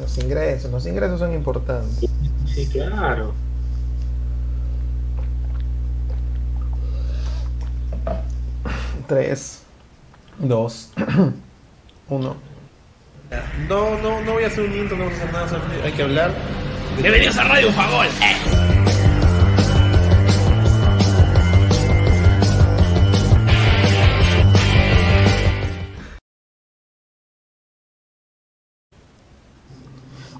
[0.00, 2.10] Los ingresos, los ingresos son importantes.
[2.46, 3.34] Sí, claro.
[9.06, 9.62] Tres,
[10.38, 10.92] dos,
[12.08, 12.36] uno.
[13.68, 16.02] No, no, no voy a hacer un intro, no vamos a hacer nada, hay que
[16.02, 16.32] hablar.
[16.96, 18.06] Bienvenidos a Radio Fagol.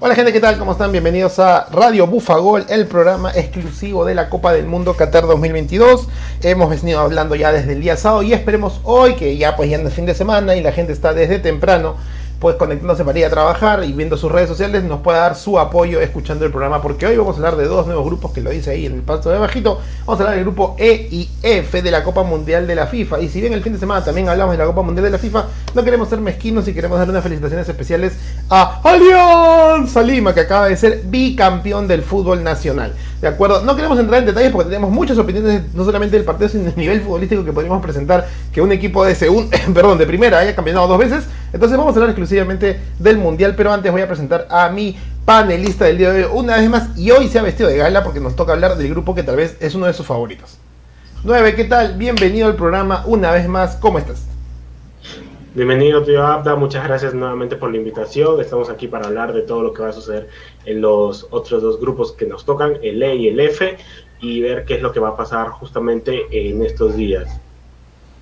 [0.03, 0.57] Hola gente, ¿qué tal?
[0.57, 0.93] ¿Cómo están?
[0.93, 6.09] Bienvenidos a Radio Bufagol, el programa exclusivo de la Copa del Mundo Qatar 2022.
[6.43, 9.77] Hemos venido hablando ya desde el día sábado y esperemos hoy, que ya pues ya
[9.77, 11.97] es fin de semana y la gente está desde temprano
[12.41, 15.59] pues conectándose para ir a trabajar y viendo sus redes sociales, nos pueda dar su
[15.59, 18.49] apoyo escuchando el programa, porque hoy vamos a hablar de dos nuevos grupos que lo
[18.49, 19.79] dice ahí en el paso de bajito.
[20.07, 23.21] Vamos a hablar del grupo E y F de la Copa Mundial de la FIFA.
[23.21, 25.19] Y si bien el fin de semana también hablamos de la Copa Mundial de la
[25.19, 25.45] FIFA,
[25.75, 28.15] no queremos ser mezquinos y queremos dar unas felicitaciones especiales
[28.49, 32.95] a Alianza Lima, que acaba de ser bicampeón del fútbol nacional.
[33.21, 33.63] ¿De acuerdo?
[33.63, 36.77] No queremos entrar en detalles porque tenemos muchas opiniones, no solamente del partido, sino del
[36.77, 40.89] nivel futbolístico que podríamos presentar que un equipo de segunda, perdón, de primera haya campeonado
[40.89, 41.25] dos veces.
[41.53, 45.85] Entonces vamos a hablar exclusivamente del Mundial, pero antes voy a presentar a mi panelista
[45.85, 46.97] del día de hoy una vez más.
[46.97, 49.37] Y hoy se ha vestido de gala porque nos toca hablar del grupo que tal
[49.37, 50.57] vez es uno de sus favoritos.
[51.23, 51.99] 9, ¿qué tal?
[51.99, 53.77] Bienvenido al programa una vez más.
[53.77, 54.30] ¿Cómo estás?
[55.53, 56.55] Bienvenido, tío Abda.
[56.55, 58.41] Muchas gracias nuevamente por la invitación.
[58.41, 60.29] Estamos aquí para hablar de todo lo que va a suceder
[60.65, 63.77] en los otros dos grupos que nos tocan, el E y el F,
[64.21, 67.41] y ver qué es lo que va a pasar justamente en estos días.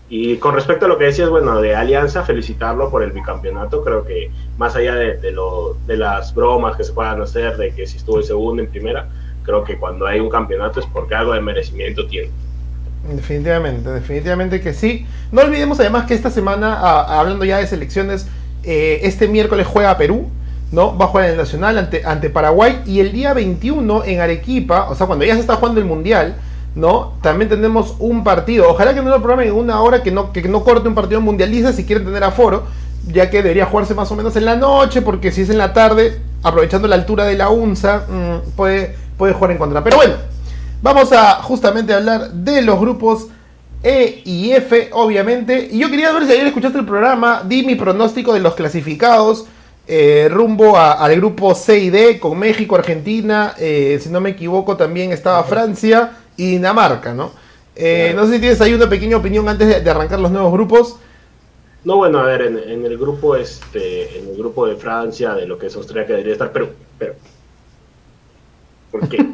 [0.08, 3.84] Y con respecto a lo que decías, bueno, de Alianza, felicitarlo por el bicampeonato.
[3.84, 7.86] Creo que más allá de, lo, de las bromas que se puedan hacer, de que
[7.86, 9.06] si estuvo en segundo, en primera,
[9.42, 12.30] creo que cuando hay un campeonato es porque algo de merecimiento tiene.
[13.08, 15.06] Definitivamente, definitivamente que sí.
[15.32, 18.26] No olvidemos además que esta semana, hablando ya de selecciones,
[18.64, 20.28] eh, este miércoles juega Perú,
[20.72, 20.96] ¿no?
[20.96, 24.88] Va a jugar en el Nacional ante, ante Paraguay y el día 21 en Arequipa,
[24.90, 26.36] o sea, cuando ya se está jugando el Mundial,
[26.74, 27.14] ¿no?
[27.22, 28.68] También tenemos un partido.
[28.70, 31.20] Ojalá que no lo programen en una hora, que no, que no corte un partido
[31.20, 32.64] mundialista si quieren tener aforo,
[33.06, 35.72] ya que debería jugarse más o menos en la noche, porque si es en la
[35.72, 39.82] tarde, aprovechando la altura de la UNSA, mm, puede, puede jugar en contra.
[39.82, 40.14] Pero bueno.
[40.80, 43.28] Vamos a justamente hablar de los grupos
[43.82, 45.68] E y F, obviamente.
[45.70, 49.46] Y yo quería ver si ayer escuchaste el programa, di mi pronóstico de los clasificados
[49.90, 54.76] eh, rumbo al grupo C y D con México, Argentina, eh, si no me equivoco
[54.76, 57.30] también estaba Francia y Dinamarca, ¿no?
[57.74, 60.96] Eh, no sé si tienes ahí una pequeña opinión antes de, arrancar los nuevos grupos.
[61.84, 65.58] No, bueno, a ver, en, el grupo este, en el grupo de Francia, de lo
[65.58, 66.68] que es Austria, que debería estar Perú,
[66.98, 67.14] pero
[68.90, 69.24] ¿por qué?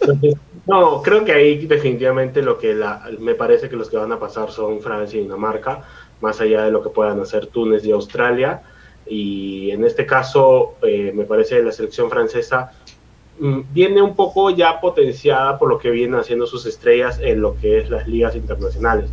[0.66, 2.76] No, creo que ahí definitivamente lo que
[3.20, 5.84] me parece que los que van a pasar son Francia y Dinamarca,
[6.20, 8.62] más allá de lo que puedan hacer Túnez y Australia.
[9.06, 12.72] Y en este caso, eh, me parece que la selección francesa
[13.38, 17.56] mm, viene un poco ya potenciada por lo que vienen haciendo sus estrellas en lo
[17.56, 19.08] que es las ligas internacionales.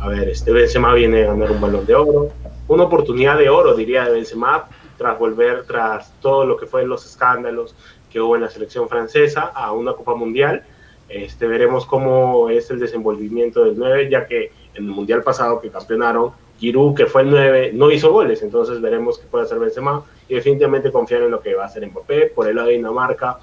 [0.00, 2.30] A ver, este Benzema viene a ganar un balón de oro,
[2.66, 7.04] una oportunidad de oro, diría, de Benzema, tras volver, tras todo lo que fue los
[7.04, 7.74] escándalos
[8.10, 10.64] que hubo en la selección francesa a una Copa Mundial
[11.08, 15.70] este, veremos cómo es el desenvolvimiento del 9, ya que en el Mundial pasado que
[15.70, 20.04] campeonaron, Giroud, que fue el 9, no hizo goles, entonces veremos qué puede hacer Benzema
[20.28, 22.32] y definitivamente confiar en lo que va a hacer Mbappé.
[22.34, 23.38] Por el lado de Dinamarca,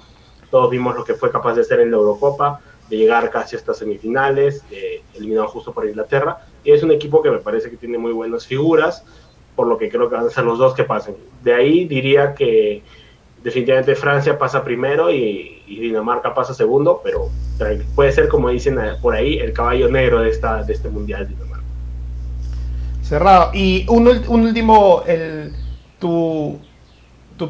[0.50, 3.74] todos vimos lo que fue capaz de hacer en la Eurocopa, de llegar casi hasta
[3.74, 4.64] semifinales,
[5.14, 8.46] eliminado justo por Inglaterra, y es un equipo que me parece que tiene muy buenas
[8.46, 9.04] figuras,
[9.54, 11.14] por lo que creo que van a ser los dos que pasen.
[11.42, 12.82] De ahí diría que
[13.42, 17.30] definitivamente Francia pasa primero y, Dinamarca pasa segundo, pero
[17.94, 21.64] puede ser, como dicen por ahí, el caballo negro de, esta, de este Mundial Dinamarca.
[23.02, 23.50] Cerrado.
[23.54, 25.02] Y un, último,
[25.98, 26.60] tu,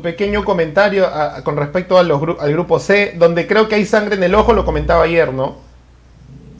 [0.02, 1.06] pequeño comentario
[1.44, 2.08] con respecto al
[2.52, 5.71] grupo C, donde creo que hay sangre en el ojo, lo comentaba ayer, ¿no?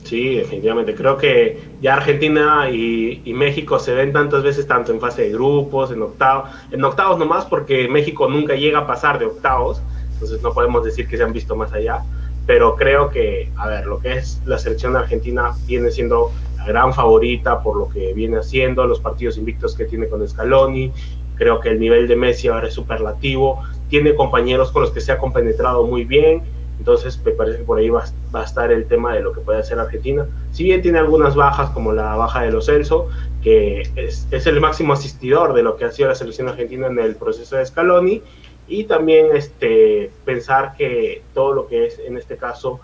[0.03, 0.95] Sí, definitivamente.
[0.95, 5.91] Creo que ya Argentina y, México se ven tantas veces, tanto en fase de grupos,
[5.91, 9.81] en octavos, en octavos nomás porque México nunca llega a pasar de octavos,
[10.13, 12.03] entonces no podemos decir que se han visto más allá,
[12.45, 16.93] pero creo que, a ver, lo que es la selección argentina viene siendo la gran
[16.93, 20.91] favorita por lo que viene haciendo, los partidos invictos que tiene con Scaloni,
[21.35, 25.11] creo que el nivel de Messi ahora es superlativo, tiene compañeros con los que se
[25.11, 26.43] ha compenetrado muy bien,
[26.83, 28.03] entonces me parece que por ahí va,
[28.33, 30.27] a estar el tema de lo que puede hacer Argentina.
[30.51, 33.07] Si bien tiene algunas bajas, como la baja de los Celso,
[33.41, 37.15] que es, el máximo asistidor de lo que ha sido la selección argentina en el
[37.15, 38.21] proceso de Scaloni,
[38.67, 42.81] y también este, pensar que todo lo que es, en este caso,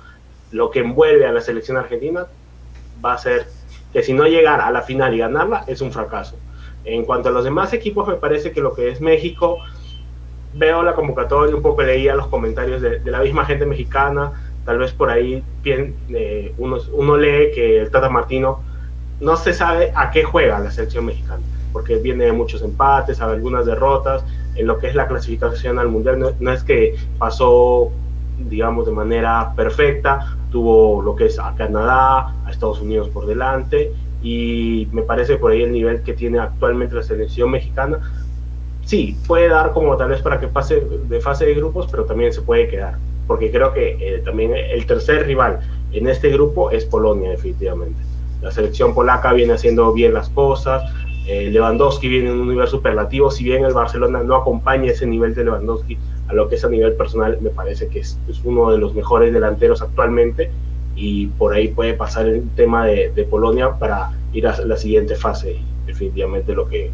[0.51, 2.25] lo que envuelve a la selección argentina
[3.03, 3.47] va a ser
[3.91, 6.37] que si no llegara a la final y ganarla, es un fracaso.
[6.85, 9.57] En cuanto a los demás equipos, me parece que lo que es México
[10.53, 14.31] veo la convocatoria, un poco leía los comentarios de, la misma gente mexicana,
[14.65, 18.61] tal vez por ahí eh, uno, uno lee que el Tata Martino
[19.19, 21.43] no se sabe a qué juega la selección mexicana,
[21.73, 24.23] porque viene de muchos empates, algunas derrotas,
[24.55, 27.91] en lo que es la clasificación al Mundial, no, es que pasó,
[28.37, 33.91] digamos, de manera perfecta, tuvo lo que es a Canadá, a Estados Unidos por delante,
[34.21, 37.99] y me parece por ahí el nivel que tiene actualmente la selección mexicana,
[38.89, 42.33] sí, puede dar como tal vez para que pase de fase de grupos, pero también
[42.33, 42.95] se puede quedar,
[43.27, 45.59] porque creo que eh, también el tercer rival
[45.91, 47.99] en este grupo es Polonia, definitivamente.
[48.41, 50.81] La selección polaca viene haciendo bien las cosas,
[51.27, 55.35] eh, Lewandowski viene en un nivel superlativo, si bien el Barcelona no acompaña ese nivel
[55.35, 55.95] de Lewandowski
[56.27, 59.31] a lo que es a nivel personal, me parece que es, uno de los mejores
[59.31, 60.49] delanteros actualmente
[60.95, 65.59] y por ahí puede pasar el tema de, Polonia para ir a la siguiente fase.
[65.85, 66.91] Definitivamente lo que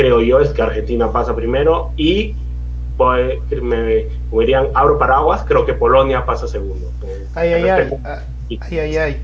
[0.00, 2.34] creo yo es que Argentina pasa primero y
[2.96, 6.90] pues, me, me dirían, abro paraguas, creo que Polonia pasa segundo.
[7.34, 7.90] Ay, ay, ay,
[8.60, 9.16] ay, ay, ay.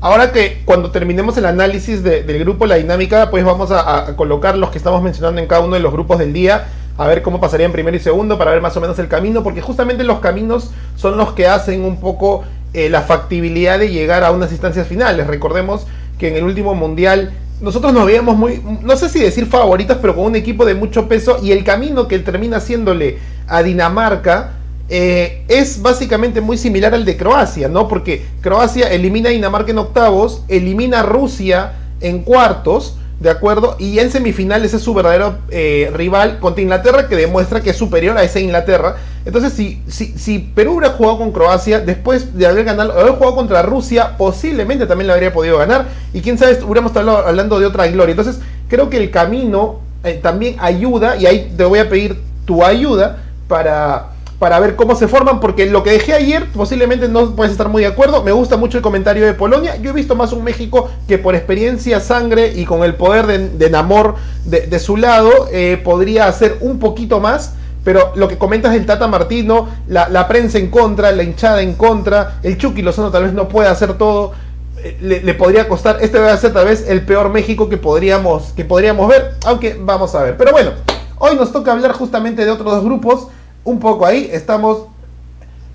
[0.00, 4.70] Ahora que cuando terminemos el análisis del grupo, la dinámica, pues vamos a, colocar los
[4.70, 7.72] que estamos mencionando en cada uno de los grupos del día, a ver cómo pasarían
[7.72, 11.16] primero y segundo, para ver más o menos el camino, porque justamente los caminos son
[11.16, 15.26] los que hacen un poco eh, la factibilidad de llegar a unas instancias finales.
[15.26, 15.86] Recordemos
[16.18, 17.32] que en el último mundial
[17.62, 21.08] nosotros nos veíamos muy, no sé si decir favoritos, pero con un equipo de mucho
[21.08, 24.54] peso y el camino que termina haciéndole a Dinamarca
[24.88, 27.86] eh, es básicamente muy similar al de Croacia, ¿no?
[27.86, 33.76] Porque Croacia elimina a Dinamarca en octavos, elimina a Rusia en cuartos, ¿de acuerdo?
[33.78, 38.18] Y en semifinales es su verdadero eh, rival contra Inglaterra, que demuestra que es superior
[38.18, 38.96] a esa Inglaterra.
[39.24, 43.36] Entonces, si, si, si, Perú hubiera jugado con Croacia, después de haber ganado, haber jugado
[43.36, 45.86] contra Rusia, posiblemente también lo habría podido ganar.
[46.12, 48.12] Y quién sabe, hubiéramos estado hablando de otra gloria.
[48.12, 52.64] Entonces, creo que el camino eh, también ayuda, y ahí te voy a pedir tu
[52.64, 57.52] ayuda para para ver cómo se forman, porque lo que dejé ayer posiblemente no puedes
[57.52, 58.24] estar muy de acuerdo.
[58.24, 59.76] Me gusta mucho el comentario de Polonia.
[59.76, 63.50] Yo he visto más un México que por experiencia, sangre y con el poder de,
[63.50, 67.54] de enamor de, su lado eh, podría hacer un poquito más.
[67.84, 72.38] Pero lo que comentas del Tata Martino, la, prensa en contra, la hinchada en contra,
[72.42, 74.32] el Chucky Lozano tal vez no puede hacer todo.
[74.78, 78.52] Eh, le, podría costar, este va a ser tal vez el peor México que podríamos,
[78.52, 80.36] que podríamos ver, aunque vamos a ver.
[80.36, 80.70] Pero bueno,
[81.18, 83.28] hoy nos toca hablar justamente de otros dos grupos
[83.64, 84.86] un poco ahí, estamos.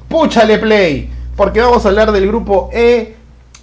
[0.07, 3.15] Púchale play, porque vamos a hablar del grupo E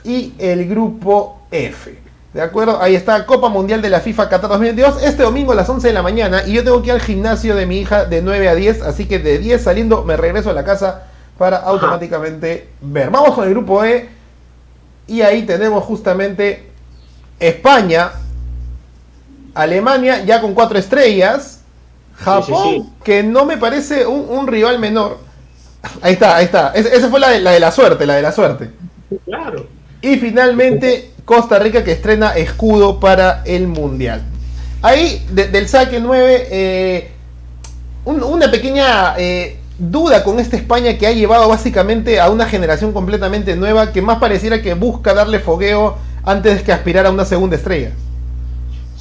[0.05, 2.04] y el grupo F.
[2.35, 2.83] ¿De acuerdo?
[2.83, 5.95] Ahí está, Copa Mundial de la FIFA Qatar 2022, este domingo a las 11 de
[5.95, 6.43] la mañana.
[6.45, 9.07] Y yo tengo que ir al gimnasio de mi hija de 9 a 10, así
[9.07, 11.05] que de 10 saliendo me regreso a la casa
[11.39, 13.09] para automáticamente ver.
[13.11, 14.09] Vamos con el grupo E.
[15.07, 16.71] Y ahí tenemos justamente
[17.39, 18.11] España,
[19.55, 21.61] Alemania ya con cuatro estrellas,
[22.17, 25.19] Japón, que no me parece un, rival menor.
[26.03, 26.73] Ahí está, ahí está.
[26.75, 28.73] esa fue la de, la de la suerte, la de la suerte.
[29.25, 29.69] Claro.
[30.01, 34.23] Y finalmente Costa Rica que estrena escudo para el Mundial.
[34.83, 37.11] Ahí, del saque 9, eh,
[38.05, 43.57] una pequeña eh, duda con esta España que ha llevado básicamente a una generación completamente
[43.57, 47.93] nueva que más pareciera que busca darle fogueo antes que aspirar a una segunda estrella.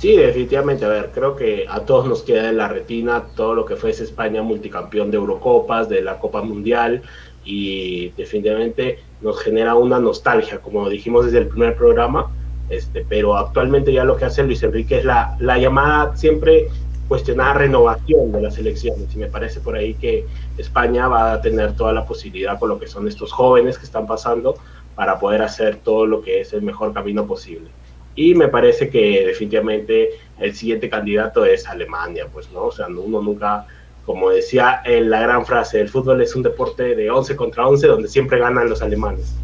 [0.04, 0.84] Sí, definitivamente.
[0.84, 3.92] A ver, creo que a todos nos queda en la retina todo lo que fue
[3.92, 7.04] España multicampeón de Eurocopas, de la Copa Mundial,
[7.46, 12.30] y definitivamente nos genera una nostalgia, como dijimos desde el primer programa.
[12.68, 16.68] Este, pero actualmente ya lo que hace Luis Enrique es la, la llamada siempre
[17.08, 19.16] cuestionada renovación de las elecciones.
[19.16, 20.26] Y me parece por ahí que
[20.58, 24.06] España va a tener toda la posibilidad con lo que son estos jóvenes que están
[24.06, 24.56] pasando
[24.96, 27.70] para poder hacer todo lo que es el mejor camino posible.
[28.16, 32.66] Y me parece que definitivamente el siguiente candidato es Alemania, pues, ¿no?
[32.66, 33.66] O sea, uno nunca,
[34.06, 37.88] como decía en la gran frase, el fútbol es un deporte de 11 contra 11
[37.88, 39.36] donde siempre ganan los alemanes.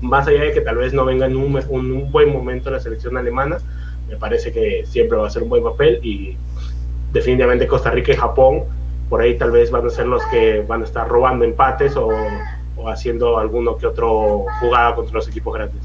[0.00, 3.16] Más allá de que tal vez no venga en un, un buen momento la selección
[3.16, 3.58] alemana,
[4.08, 6.36] me parece que siempre va a ser un buen papel y
[7.12, 8.64] definitivamente Costa Rica y Japón
[9.08, 12.08] por ahí tal vez van a ser los que van a estar robando empates o,
[12.76, 15.82] o haciendo alguno que otro jugada contra los equipos grandes.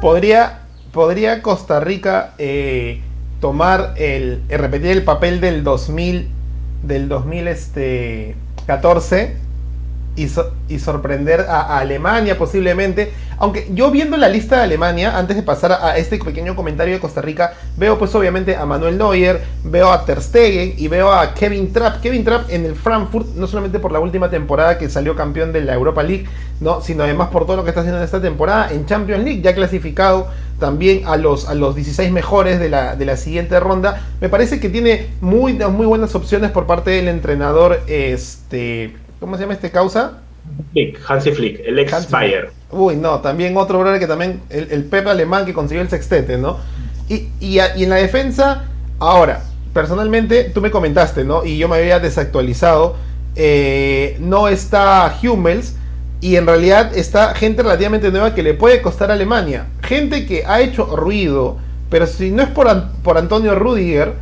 [0.00, 0.60] Podría
[0.92, 3.00] ¿podría Costa Rica eh,
[3.40, 6.28] tomar el, eh, repetir el papel del 2000,
[6.82, 9.36] del 2014 este,
[10.16, 10.28] y,
[10.74, 13.12] y sorprender a, Alemania posiblemente?
[13.38, 17.00] Aunque yo viendo la lista de Alemania, antes de pasar a, este pequeño comentario de
[17.00, 21.32] Costa Rica, veo pues obviamente a Manuel Neuer, veo a Ter Stegen y veo a
[21.32, 22.02] Kevin Trapp.
[22.02, 25.62] Kevin Trapp en el Frankfurt, no solamente por la última temporada que salió campeón de
[25.62, 26.26] la Europa League,
[26.60, 29.40] no, sino además por todo lo que está haciendo en esta temporada en Champions League,
[29.40, 34.06] ya clasificado también a los, a los 16 mejores de la, de la siguiente ronda.
[34.20, 39.42] Me parece que tiene muy, muy buenas opciones por parte del entrenador, este, ¿cómo se
[39.42, 40.18] llama este causa?
[40.72, 42.48] Flick, Hansi Flick, el ex Bayern.
[42.70, 46.36] Uy, no, también otro brother que también, el, el Pep alemán que consiguió el sextete,
[46.36, 46.58] ¿no?
[47.08, 48.64] Y, y, y, en la defensa,
[48.98, 51.44] ahora, personalmente, tú me comentaste, ¿no?
[51.44, 52.96] Y yo me había desactualizado.
[53.34, 55.76] Eh, no está Hummels,
[56.20, 59.66] y en realidad está gente relativamente nueva que le puede costar a Alemania.
[59.82, 61.56] Gente que ha hecho ruido,
[61.88, 62.68] pero si no es por,
[63.02, 64.14] por Antonio Rudiger,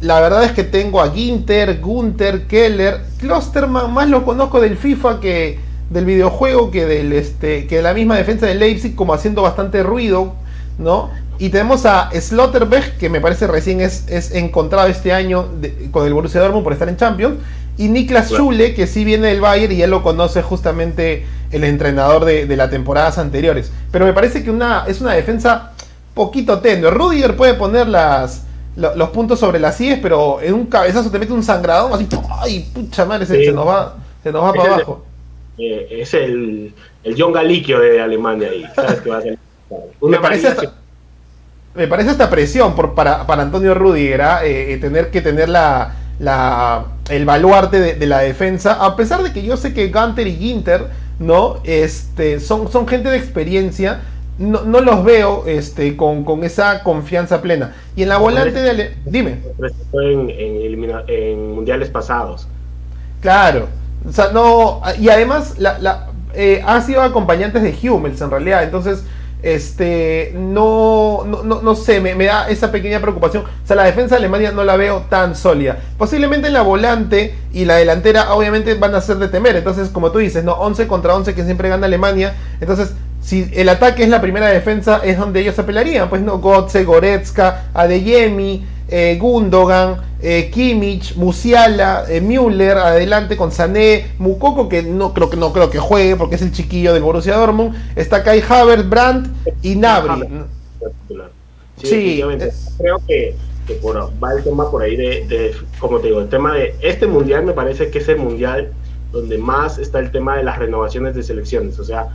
[0.00, 5.20] la verdad es que tengo a Ginter, Gunther, Keller, Klosterman, más lo conozco del FIFA
[5.20, 5.58] que
[5.90, 9.82] del videojuego que del este que de la misma defensa de Leipzig como haciendo bastante
[9.82, 10.34] ruido,
[10.78, 11.10] ¿no?
[11.40, 15.48] Y tenemos a Slotterbeck, que me parece recién es, es encontrado este año
[15.90, 17.38] con el Borussia Dortmund por estar en Champions.
[17.78, 22.26] Y Niklas Schule, que sí viene del Bayern y él lo conoce justamente el entrenador
[22.26, 23.72] de, de las temporadas anteriores.
[23.90, 25.72] Pero me parece que una, es una defensa
[26.12, 26.90] poquito tenue.
[26.90, 28.44] Rudiger puede poner las,
[28.76, 32.06] los puntos sobre las IES, pero en un cabezazo te mete un sangradón así,
[32.38, 33.24] ¡ay, pucha madre!
[33.24, 35.06] Se, nos va, se nos va para abajo.
[35.56, 38.66] Eh, es el, el John Galiquio de Alemania ahí.
[38.74, 39.22] ¿sabes que va a
[40.06, 40.79] me, parece hasta,
[41.74, 44.44] me parece esta presión por, para, para Antonio Rudiger, ¿ah?
[44.44, 49.32] eh, eh, tener que tener la la, el baluarte de, la defensa, a pesar de
[49.32, 50.86] que yo sé que Gunter y Ginter,
[51.18, 51.56] ¿no?
[51.64, 54.02] Este, son, son gente de experiencia,
[54.38, 57.74] no, no los veo este, con, con, esa confianza plena.
[57.96, 58.94] Y en la volante de...
[59.04, 59.38] Dime.
[59.94, 62.46] En, en, mundiales pasados.
[63.20, 63.68] Claro.
[64.06, 64.82] O sea, no...
[64.98, 68.62] Y además la, la, eh, ha sido acompañantes de Hummels en realidad.
[68.62, 69.04] Entonces
[69.42, 73.44] este, no, no, no, sé, me, da esa pequeña preocupación.
[73.44, 75.78] O sea, la defensa de Alemania no la veo tan sólida.
[75.98, 79.56] Posiblemente en la volante y la delantera, obviamente, van a ser de temer.
[79.56, 80.52] Entonces, como tú dices, ¿no?
[80.52, 82.34] 11 contra 11 que siempre gana Alemania.
[82.60, 86.08] Entonces, si el ataque es la primera defensa, es donde ellos apelarían.
[86.08, 94.12] Pues no, Gotze, Goretzka, Adeyemi, eh, Gundogan, eh, Kimmich, Musiala, eh, Müller, adelante con Sané,
[94.18, 97.36] Mukoko, que no creo que no creo que juegue porque es el chiquillo del Borussia
[97.36, 99.28] Dortmund, está Kai Havertz, Brandt
[99.62, 100.28] y Nabri.
[101.82, 102.22] Sí,
[102.78, 103.34] creo que,
[103.80, 107.06] por, va el tema por ahí de, de, como te digo, el tema de este
[107.06, 108.72] mundial me parece que es el mundial
[109.12, 112.08] donde más está el tema de las renovaciones de selecciones, o sea,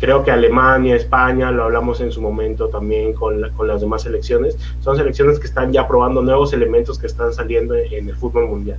[0.00, 4.56] Creo que Alemania, España, lo hablamos en su momento también con, con las demás selecciones,
[4.80, 8.78] son selecciones que están ya probando nuevos elementos que están saliendo en, el fútbol mundial.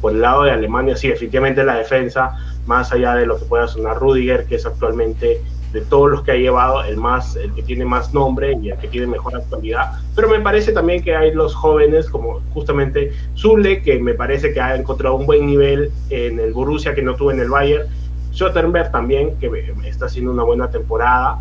[0.00, 3.68] Por el lado de Alemania, sí, efectivamente la defensa, más allá de lo que pueda
[3.68, 5.40] sonar Rudiger, que es actualmente
[5.72, 8.78] de todos los que ha llevado el más el que tiene más nombre y el
[8.78, 13.82] que tiene mejor actualidad pero me parece también que hay los jóvenes como justamente Zule
[13.82, 17.32] que me parece que ha encontrado un buen nivel en el Borussia que no tuvo
[17.32, 17.88] en el Bayern
[18.36, 19.50] Schottenberg también, que
[19.86, 21.38] está haciendo una buena temporada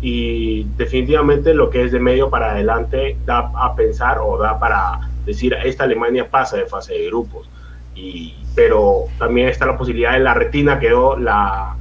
[0.00, 5.00] y definitivamente lo que es de medio para adelante da a pensar o da para
[5.24, 7.48] decir, esta Alemania pasa de fase de grupos.
[7.96, 11.76] Y, pero también está la posibilidad de la retina quedó la,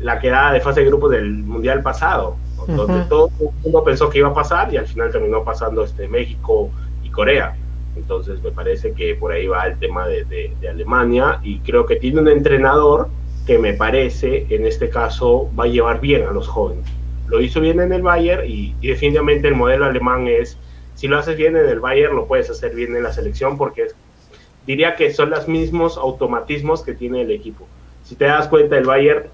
[0.00, 2.36] la quedada de fase de grupos del Mundial pasado,
[2.68, 6.06] donde todo el mundo pensó que iba a pasar y al final terminó pasando este,
[6.06, 6.70] México
[7.02, 7.56] y Corea.
[7.96, 11.96] Entonces me parece que por ahí va el tema de, de Alemania y creo que
[11.96, 13.08] tiene un entrenador
[13.46, 16.86] que me parece en este caso va a llevar bien a los jóvenes.
[17.26, 20.58] Lo hizo bien en el Bayern y, definitivamente el modelo alemán es,
[20.94, 23.88] si lo haces bien en el Bayern, lo puedes hacer bien en la selección porque
[24.66, 27.66] diría que son los mismos automatismos que tiene el equipo.
[28.04, 29.26] Si te das cuenta, el Bayern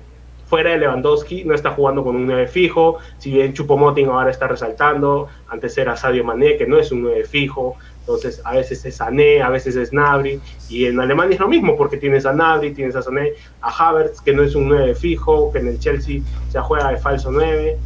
[0.46, 4.48] fuera de Lewandowski no está jugando con un 9 fijo, si bien Chupomoting ahora está
[4.48, 8.96] resaltando, antes era Sadio Mané, que no es un 9 fijo, entonces, a veces es
[8.96, 12.72] Sané, a veces es Nabri, y en Alemania es lo mismo, porque tienes a Nabri,
[12.72, 16.20] tienes a Sané, a Havertz, que no es un 9 fijo, que en el Chelsea
[16.48, 17.76] se juega de falso 9.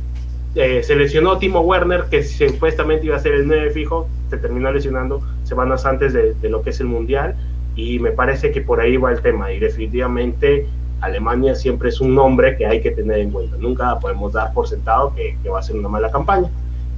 [0.55, 4.73] Eh, se lesionó Timo Werner, que supuestamente iba a ser el 9 fijo, se terminó
[4.73, 7.35] lesionando semanas antes de, lo que es el Mundial,
[7.77, 10.67] y me parece que por ahí va el tema, y definitivamente
[11.01, 13.57] Alemania siempre es un nombre que hay que tener en cuenta.
[13.59, 16.49] Nunca podemos dar por sentado que, que va a ser una mala campaña.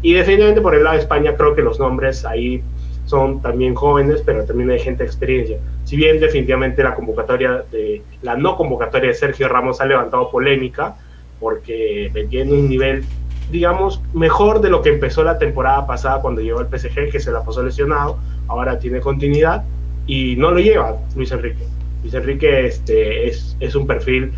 [0.03, 2.63] Y definitivamente por el lado de España creo que los nombres ahí
[3.07, 5.59] son también jóvenes, pero también hay gente de experiencia.
[5.85, 10.97] Si bien definitivamente la convocatoria de la no convocatoria de Sergio Ramos ha levantado polémica
[11.41, 13.05] porque en un nivel
[13.51, 17.31] digamos mejor de lo que empezó la temporada pasada cuando llegó al PSG que se
[17.31, 19.65] la pasó lesionado, ahora tiene continuidad
[20.07, 21.65] y no lo lleva Luis Enrique.
[22.03, 24.33] Luis Enrique este, es, es un perfil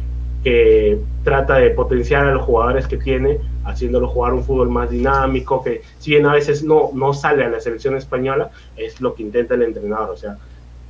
[0.44, 5.62] que trata de potenciar a los jugadores que tiene, haciéndolo jugar un fútbol más dinámico,
[5.62, 9.22] que si bien a veces no, no sale a la selección española, es lo que
[9.22, 10.10] intenta el entrenador.
[10.10, 10.38] O sea,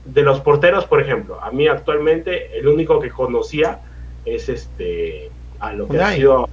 [0.05, 3.81] de los porteros, por ejemplo, a mí actualmente el único que conocía
[4.25, 5.31] es este,
[5.61, 6.49] a lo que ha sido...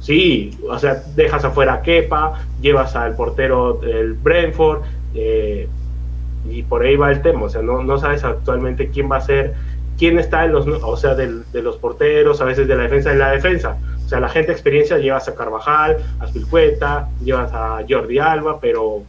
[0.00, 4.82] Sí, o sea, dejas afuera a Kepa, llevas al portero del Brentford,
[5.14, 5.68] eh,
[6.48, 9.20] y por ahí va el tema, o sea, no, no sabes actualmente quién va a
[9.20, 9.54] ser,
[9.98, 13.16] quién está en los, o sea, de los porteros, a veces de la defensa de
[13.16, 13.78] la defensa.
[14.06, 19.02] O sea, la gente experiencia llevas a Carvajal, a Spilcueta, llevas a Jordi Alba, pero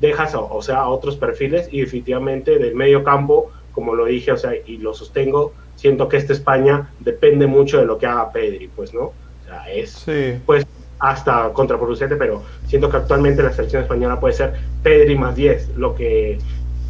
[0.00, 4.52] dejas, o, sea, otros perfiles y definitivamente del medio campo, como lo dije, o sea,
[4.54, 8.94] y lo sostengo, siento que esta España depende mucho de lo que haga Pedri, pues,
[8.94, 9.02] ¿no?
[9.02, 9.14] O
[9.44, 10.06] sea, es,
[10.46, 10.66] pues,
[10.98, 15.94] hasta contraproducente, pero siento que actualmente la selección española puede ser Pedri más 10, lo
[15.94, 16.38] que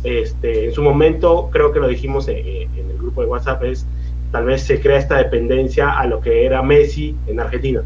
[0.04, 3.84] este, en su momento, creo que lo dijimos en, en el grupo de WhatsApp, es
[4.30, 7.82] tal vez se crea esta dependencia a lo que era Messi en Argentina.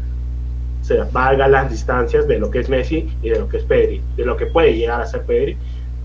[0.81, 3.63] O sea, valga las distancias de lo que es Messi y de lo que es
[3.63, 5.57] Pedri, de lo que puede llegar a ser Pedri.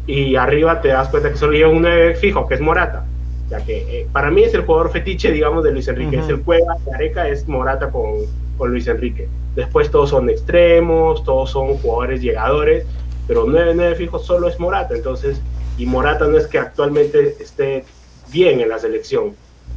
[0.06, 3.04] Y arriba te das cuenta que solo lleva un 9 fijo, que es Morata.
[3.50, 6.18] Ya que eh, para mí es el jugador fetiche, digamos, de Luis Enrique.
[6.18, 8.20] Es el de Areca, es Morata con,
[8.56, 9.28] con Luis Enrique.
[9.56, 12.86] Después todos son extremos, todos son jugadores llegadores,
[13.26, 14.94] pero 9-9 fijo solo es Morata.
[14.94, 15.42] Entonces,
[15.76, 17.84] y Morata no es que actualmente esté
[18.30, 19.34] bien en la selección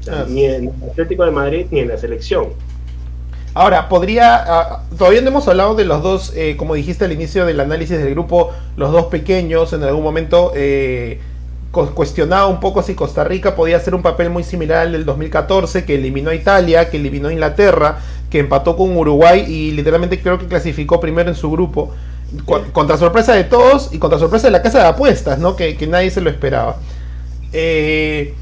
[0.10, 0.26] Ah.
[0.28, 2.50] Ni en el Atlético de Madrid ni en la selección.
[3.54, 4.36] Ahora, podría.
[4.36, 7.98] Ah, todavía no hemos hablado de los dos, eh, como dijiste al inicio del análisis
[7.98, 9.74] del grupo, los dos pequeños.
[9.74, 11.20] En algún momento eh,
[11.72, 15.84] cuestionaba un poco si Costa Rica podía hacer un papel muy similar al del 2014,
[15.84, 20.40] que eliminó a Italia, que eliminó a Inglaterra, que empató con Uruguay y literalmente creo
[20.40, 21.92] que clasificó primero en su grupo.
[22.46, 25.58] contra sorpresa de todos y contra sorpresa de la casa de apuestas, ¿no?
[25.58, 26.78] Que, que nadie se lo esperaba.
[27.52, 28.34] Eh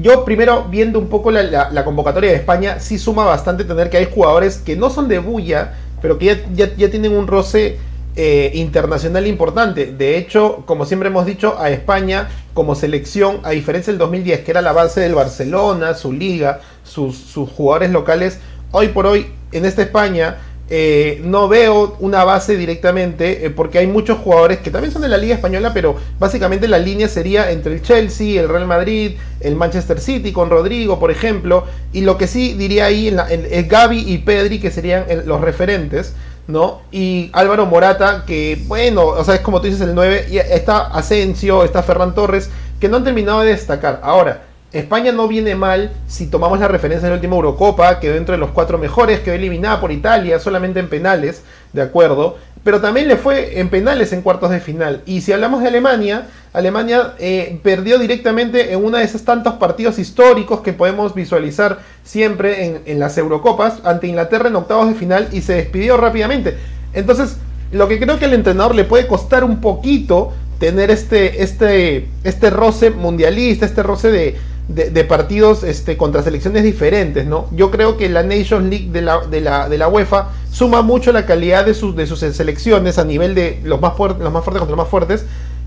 [0.00, 4.08] yo primero viendo un poco la, convocatoria de España, sí suma bastante tener que hay
[4.10, 7.78] jugadores que no son de bulla, pero que ya, tienen un roce
[8.14, 9.86] eh, internacional importante.
[9.86, 14.50] De hecho, como siempre hemos dicho, a España como selección, a diferencia del 2010, que
[14.52, 18.38] era la base del Barcelona, su liga, sus, sus jugadores locales,
[18.70, 20.36] hoy por hoy en esta España
[20.70, 25.08] eh, no veo una base directamente, eh, porque hay muchos jugadores que también son de
[25.08, 29.56] la Liga Española, pero básicamente la línea sería entre el Chelsea, el Real Madrid, el
[29.56, 34.18] Manchester City, con Rodrigo, por ejemplo, y lo que sí diría ahí, el, Gaby y
[34.18, 36.12] Pedri, que serían los referentes,
[36.48, 36.82] ¿no?
[36.92, 40.88] Y Álvaro Morata, que bueno, o sea, es como tú dices el 9, y está
[40.88, 44.00] Asensio, está Ferran Torres, que no han terminado de destacar.
[44.02, 48.36] Ahora, España no viene mal si tomamos la referencia de la última Eurocopa, quedó entre
[48.36, 53.16] los cuatro mejores, quedó eliminada por Italia solamente en penales, de acuerdo, pero también le
[53.16, 55.02] fue en penales en cuartos de final.
[55.06, 59.98] Y si hablamos de Alemania, Alemania eh, perdió directamente en uno de esos tantos partidos
[59.98, 65.28] históricos que podemos visualizar siempre en, en las Eurocopas ante Inglaterra en octavos de final
[65.32, 66.58] y se despidió rápidamente.
[66.92, 67.38] Entonces,
[67.72, 72.50] lo que creo que al entrenador le puede costar un poquito tener este, este, este
[72.50, 74.36] roce mundialista, este roce de,
[74.68, 77.46] de, partidos este, contra selecciones diferentes, ¿no?
[77.52, 81.10] Yo creo que la Nations League de la, de la, de la UEFA suma mucho
[81.10, 84.44] la calidad de sus, de sus selecciones a nivel de los más, fuertes, los más
[84.44, 85.24] fuertes contra los más fuertes,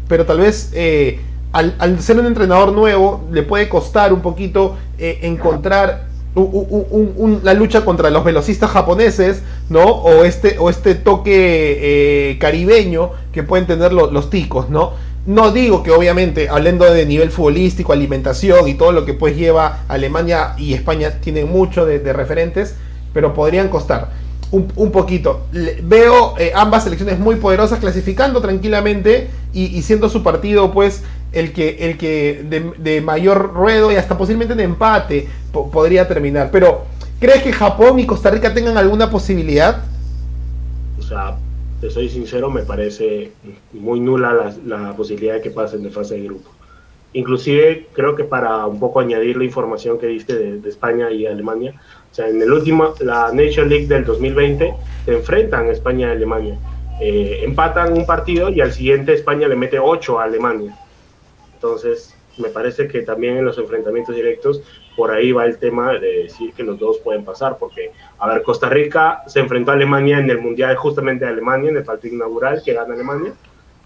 [0.08, 1.20] pero tal vez eh,
[1.52, 6.12] al, ser un entrenador nuevo le puede costar un poquito eh, encontrar
[7.44, 9.84] la lucha contra los velocistas japoneses, ¿no?
[9.84, 14.94] O este, o este toque eh, caribeño que pueden tener los ticos, ¿no?
[15.26, 19.84] No digo que obviamente, hablando de nivel futbolístico, alimentación y todo lo que pues lleva
[19.88, 22.76] Alemania y España tienen mucho de, referentes,
[23.14, 24.10] pero podrían costar
[24.52, 25.46] un, poquito.
[25.84, 31.78] veo eh, ambas selecciones muy poderosas clasificando tranquilamente y, siendo su partido pues el que,
[31.90, 35.28] el que de, mayor ruedo y hasta posiblemente de empate
[35.72, 36.50] podría terminar.
[36.52, 36.86] Pero,
[37.20, 39.84] ¿crees que Japón y Costa Rica tengan alguna posibilidad?
[41.00, 41.38] O sea,
[41.82, 43.32] te soy sincero, me parece
[43.74, 46.52] muy nula la, posibilidad de que pasen de fase de grupo.
[47.14, 51.74] Inclusive creo que para un poco añadir la información que diste de, España y Alemania,
[52.10, 54.74] o sea, en el último, la Nation League del 2020,
[55.06, 56.60] se enfrentan España y Alemania.
[57.02, 60.78] Eh, empatan un partido y al siguiente España le mete 8 a Alemania.
[61.56, 64.62] Entonces, me parece que también en los enfrentamientos directos
[64.96, 68.44] por ahí va el tema de decir que los dos pueden pasar, porque, a ver,
[68.44, 72.16] Costa Rica se enfrentó a Alemania en el Mundial, justamente a Alemania, en el partido
[72.16, 73.34] inaugural que gana Alemania,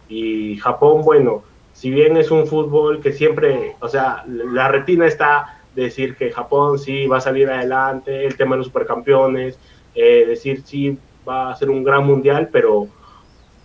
[0.08, 5.62] y Japón, bueno, si bien es un fútbol que siempre, o sea, la retina está
[5.76, 9.60] decir que Japón sí va a salir adelante, el tema de los supercampeones,
[9.94, 12.88] eh, decir sí va a ser un gran mundial, pero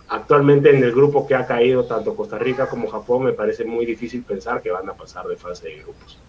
[0.09, 3.85] actualmente en el grupo que ha caído tanto Costa Rica como Japón me parece muy
[3.85, 6.19] difícil pensar que van a pasar de fase de grupos.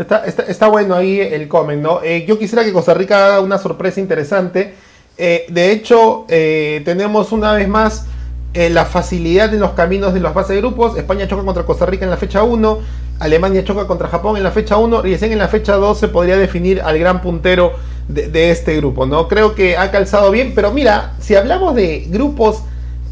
[0.00, 2.00] Está, bueno ahí el comment, ¿no?
[2.02, 4.72] Eh, yo quisiera que Costa Rica haga una sorpresa interesante.
[5.18, 8.06] Eh, de hecho, eh, tenemos una vez más
[8.52, 10.96] la facilidad en los caminos de los fases de grupos.
[10.96, 12.78] España choca contra Costa Rica en la fecha 1.
[13.20, 15.06] Alemania choca contra Japón en la fecha 1.
[15.06, 17.74] Y en la fecha 2 se podría definir al gran puntero
[18.08, 19.28] de, este grupo, ¿no?
[19.28, 22.62] Creo que ha calzado bien, pero mira, si hablamos de grupos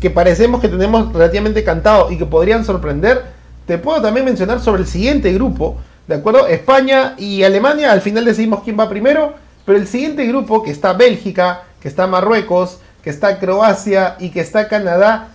[0.01, 3.23] que parecemos que tenemos relativamente cantado y que podrían sorprender,
[3.67, 5.77] te puedo también mencionar sobre el siguiente grupo,
[6.09, 6.49] ¿de acuerdo?
[6.49, 10.95] España y Alemania, al final decidimos quién va primero, pero el siguiente grupo, que está
[10.95, 15.29] Bélgica, que está Marruecos, que está Croacia y que está Canadá,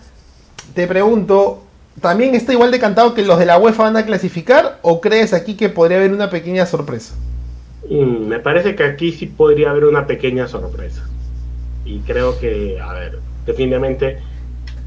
[0.74, 1.64] te pregunto,
[2.02, 5.34] ¿también está igual de cantado que los de la UEFA van a clasificar o crees
[5.34, 7.14] aquí que podría haber una pequeña sorpresa?
[7.90, 11.04] Mm, me parece que aquí sí podría haber una pequeña sorpresa.
[11.86, 14.18] Y creo que, a ver, definitivamente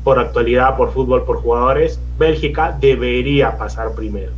[0.02, 4.32] por actualidad, por fútbol, por jugadores, Bélgica debería pasar primero.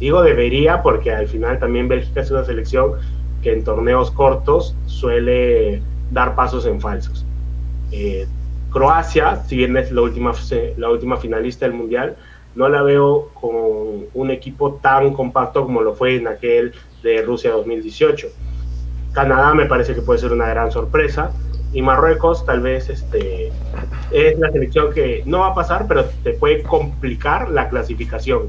[0.00, 2.94] Digo debería porque al final también Bélgica es una selección
[3.42, 7.24] que en torneos cortos suele dar pasos en falsos.
[7.92, 8.26] Eh,
[8.72, 10.32] Croacia, si bien es la última,
[10.76, 12.16] la última finalista del Mundial,
[12.54, 17.50] no la veo con un equipo tan compacto como lo fue en aquel de Rusia
[17.50, 18.28] 2018.
[19.12, 21.32] Canadá me parece que puede ser una gran sorpresa
[21.72, 23.52] y Marruecos tal vez este,
[24.10, 28.48] es la selección que no va a pasar, pero te puede complicar la clasificación,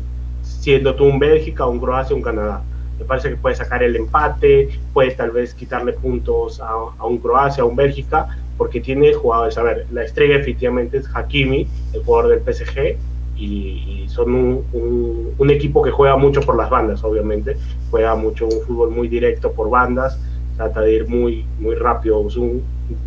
[0.62, 2.62] siendo tú un Bélgica, un Croacia, un Canadá.
[3.00, 7.64] Me parece que puede sacar el empate, puede tal vez quitarle puntos a, un Croacia,
[7.64, 9.58] a un Bélgica, porque tiene jugadores.
[9.58, 12.96] A ver, la estrella efectivamente es Hakimi, el jugador del PSG,
[13.36, 17.58] y, son un, un, equipo que juega mucho por las bandas, obviamente.
[17.90, 20.20] Juega mucho un fútbol muy directo por bandas,
[20.58, 22.26] trata de ir muy, muy rápido,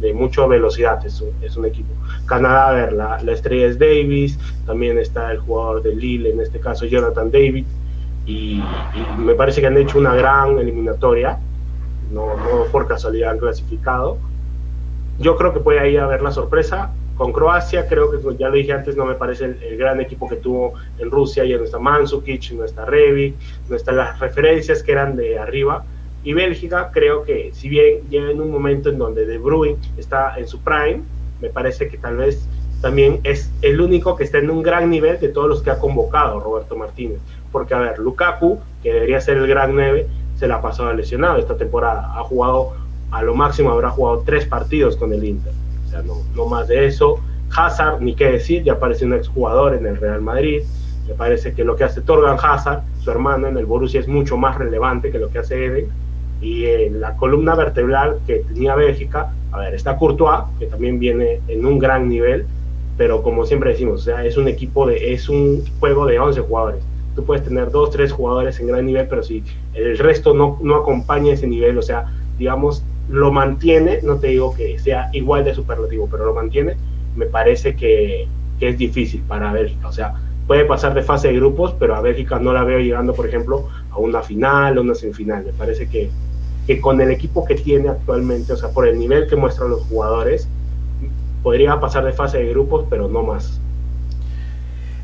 [0.01, 1.93] de mucha velocidad, es un, es un equipo.
[2.27, 6.41] Canadá, a ver, la, la, estrella es Davis, también está el jugador de Lille, en
[6.41, 7.67] este caso Jonathan David,
[8.27, 8.63] y,
[9.19, 11.39] me parece que han hecho una gran eliminatoria,
[12.11, 14.19] no, no por casualidad han clasificado.
[15.19, 16.91] Yo creo que puede ahí haber la sorpresa.
[17.17, 20.37] Con Croacia, creo que ya lo dije antes, no me parece el, gran equipo que
[20.37, 21.45] tuvo en Rusia.
[21.45, 23.35] Ya no está Mansukic, no está Revi,
[23.69, 25.85] no están las referencias que eran de arriba.
[26.25, 30.37] Y Bélgica, creo que si bien llega en un momento en donde De Bruyne está
[30.39, 31.03] en su prime,
[31.41, 32.49] me parece que tal vez
[32.81, 35.79] también es el único que está en un gran nivel de todos los que ha
[35.79, 37.21] convocado Roberto Martínez
[37.55, 41.39] porque a ver, Lukaku, que debería ser el gran 9, se la ha pasado lesionado
[41.39, 42.19] esta temporada.
[42.19, 42.73] Ha jugado,
[43.13, 45.53] a lo máximo habrá jugado tres partidos con el Inter.
[45.87, 47.21] O sea, no, no más de eso.
[47.57, 50.63] Hazard, ni qué decir, ya parece un exjugador en el Real Madrid.
[51.07, 54.37] Me parece que lo que hace Torgan Hazard, su hermano en el Borussia, es mucho
[54.37, 55.89] más relevante que lo que hace Eden.
[56.45, 61.41] Y en la columna vertebral que tenía Bélgica, a ver, está Courtois, que también viene
[61.49, 62.47] en un gran nivel,
[62.97, 66.41] pero como siempre decimos, o sea, es un equipo de, es un juego de 11
[66.43, 69.43] jugadores tú puedes tener dos, tres jugadores en gran nivel, pero si
[69.75, 74.55] el resto no, no acompaña ese nivel, o sea, digamos, lo mantiene, no te digo
[74.55, 76.77] que sea igual de superlativo, pero lo mantiene,
[77.17, 78.27] me parece que,
[78.59, 79.89] que es difícil para Bélgica.
[79.89, 80.15] O sea,
[80.47, 83.69] puede pasar de fase de grupos, pero a Bélgica no la veo llegando, por ejemplo,
[83.91, 85.45] a una final o una semifinal.
[85.45, 86.11] Me parece que,
[86.67, 89.83] que con el equipo que tiene actualmente, o sea, por el nivel que muestran los
[89.83, 90.49] jugadores,
[91.43, 93.61] podría pasar de fase de grupos, pero no más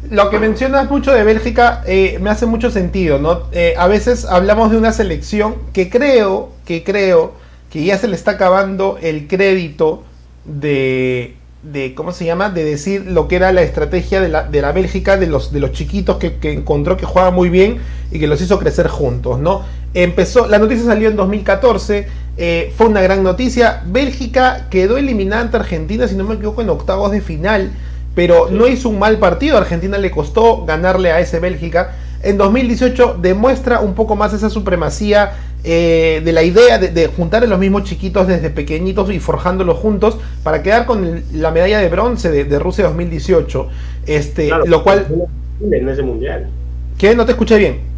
[0.09, 3.43] lo que mencionas mucho de Bélgica eh, me hace mucho sentido, ¿no?
[3.53, 7.33] Eh, a veces hablamos de una selección que creo, que creo
[7.71, 10.03] que ya se le está acabando el crédito
[10.45, 12.49] de, de ¿cómo se llama?
[12.49, 15.61] De decir lo que era la estrategia de la, de la Bélgica, de los, de
[15.61, 17.79] los chiquitos que, encontró que jugaban muy bien
[18.11, 19.63] y que los hizo crecer juntos, ¿no?
[19.95, 23.83] Empezó, la noticia salió en 2014, eh, fue una gran noticia.
[23.87, 27.71] Bélgica quedó eliminada ante Argentina, si no me equivoco, en octavos de final
[28.15, 29.57] pero no hizo un mal partido.
[29.57, 31.93] Argentina le costó ganarle a ese Bélgica.
[32.23, 35.33] En 2018 demuestra un poco más esa supremacía
[35.65, 40.19] eh, de la idea de, juntar a los mismos chiquitos desde pequeñitos y forjándolos juntos
[40.43, 43.69] para quedar con la medalla de bronce de, Rusia 2018.
[44.07, 45.07] Este, lo cual.
[45.63, 46.49] En ese mundial.
[46.99, 47.15] ¿Qué?
[47.15, 47.90] No te escuché bien.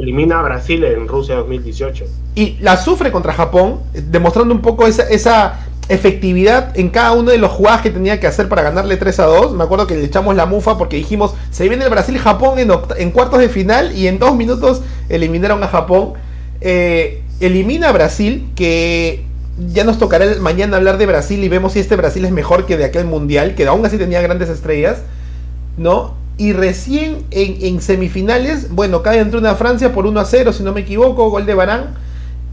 [0.00, 2.04] Elimina a Brasil en Rusia 2018.
[2.34, 7.38] Y la sufre contra Japón, demostrando un poco esa, esa efectividad en cada uno de
[7.38, 9.52] los jugadas que tenía que hacer para ganarle 3 a 2.
[9.54, 13.10] Me acuerdo que le echamos la mufa porque dijimos, se viene el Brasil-Japón en, en,
[13.10, 16.14] cuartos de final y en dos minutos eliminaron a Japón.
[16.60, 19.24] Eh, elimina a Brasil, que
[19.72, 22.76] ya nos tocará mañana hablar de Brasil y vemos si este Brasil es mejor que
[22.76, 25.02] de aquel mundial, que aún así tenía grandes estrellas,
[25.76, 26.14] ¿no?
[26.40, 30.72] Y recién en, semifinales, bueno, cae entre una Francia por 1 a 0, si no
[30.72, 31.96] me equivoco, gol de Barán,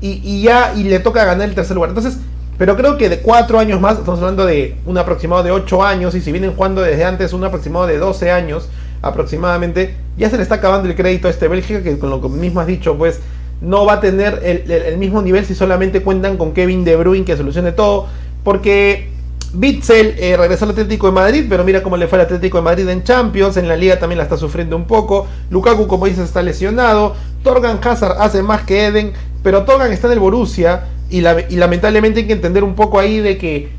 [0.02, 1.91] y, ya y le toca ganar el tercer lugar.
[1.91, 2.17] Entonces,
[2.58, 6.15] pero creo que de cuatro años más, estamos hablando de un aproximado de 8 años,
[6.15, 8.67] y si vienen jugando desde antes un aproximado de 12 años
[9.02, 12.28] aproximadamente, ya se le está acabando el crédito a este Bélgica, que con lo que
[12.28, 13.21] mismo has dicho, pues
[13.62, 17.38] no va a tener el, mismo nivel si solamente cuentan con Kevin De Bruyne que
[17.38, 18.08] solucione todo,
[18.43, 19.15] porque
[19.53, 22.63] Bitzel eh, regresó al Atlético de Madrid, pero mira cómo le fue al Atlético de
[22.63, 26.25] Madrid en Champions, en la liga también la está sufriendo un poco, Lukaku como dices
[26.25, 31.21] está lesionado, Torgan Hazard hace más que Eden, pero Torgan está en el Borussia, y,
[31.21, 33.69] lamentablemente hay que entender un poco ahí de que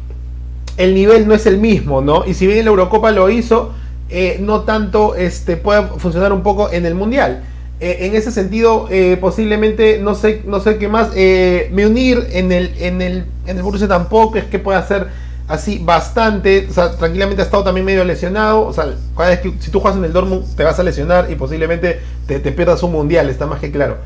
[0.77, 2.25] el nivel no es el mismo, ¿no?
[2.27, 3.73] Y si bien la Eurocopa lo hizo,
[4.09, 7.43] eh, no tanto este, puede funcionar un poco en el Mundial.
[7.81, 12.51] Eh, en ese sentido, eh, posiblemente, no sé, no sé qué más, me unir en
[12.53, 15.09] el, en, el, en el Borussia tampoco, es que puede hacer
[15.49, 19.53] así bastante, o sea, tranquilamente ha estado también medio lesionado, o sea, cada vez que
[19.59, 22.93] si tú juegas en el Dortmund te vas a lesionar y posiblemente te, pierdas un
[22.93, 23.97] mundial, está más que claro.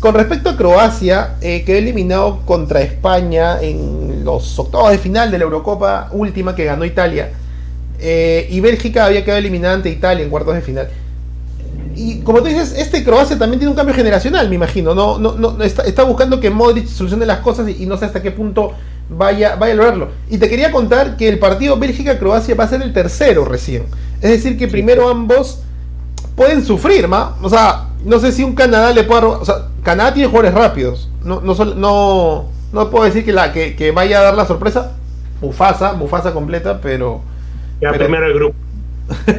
[0.00, 5.38] Con respecto a Croacia, eh, quedó eliminado contra España en los octavos de final de
[5.38, 7.30] la Eurocopa última que ganó Italia.
[8.00, 10.88] Eh, y Bélgica había quedado eliminada ante Italia en cuartos de final.
[11.96, 14.94] Y como tú dices, este Croacia también tiene un cambio generacional, me imagino.
[14.94, 18.30] No, no, no está, buscando que Modric solucione las cosas y, no sé hasta qué
[18.30, 18.72] punto
[19.08, 20.08] vaya, vaya a lograrlo.
[20.28, 23.84] Y te quería contar que el partido Bélgica-Croacia va a ser el tercero recién.
[24.20, 25.62] Es decir, que primero ambos
[26.34, 27.36] pueden sufrir, ¿ma?
[27.42, 31.10] O sea, no sé si un Canadá le pueda O sea, Canadá tiene jugadores rápidos.
[31.22, 34.92] No, no, no, no puedo decir que, la, que, vaya a dar la sorpresa.
[35.40, 37.20] Mufasa, Mufasa completa, pero.
[37.80, 38.54] Ya primero el grupo.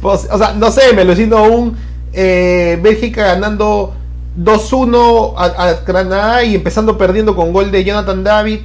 [0.00, 1.76] Pues, o sea, no sé, me lo siento un
[2.14, 3.92] eh, Bélgica ganando
[4.38, 8.60] 2-1 a, a, Canadá y empezando perdiendo con gol de Jonathan David.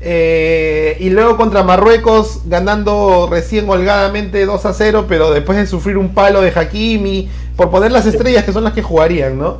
[0.00, 5.96] Eh, y luego contra Marruecos ganando recién holgadamente 2 a 0, pero después de sufrir
[5.96, 9.58] un palo de Hakimi, por poner las estrellas que son las que jugarían, ¿no?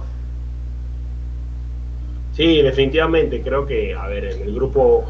[2.37, 5.05] Sí, definitivamente, creo que, a ver, en el grupo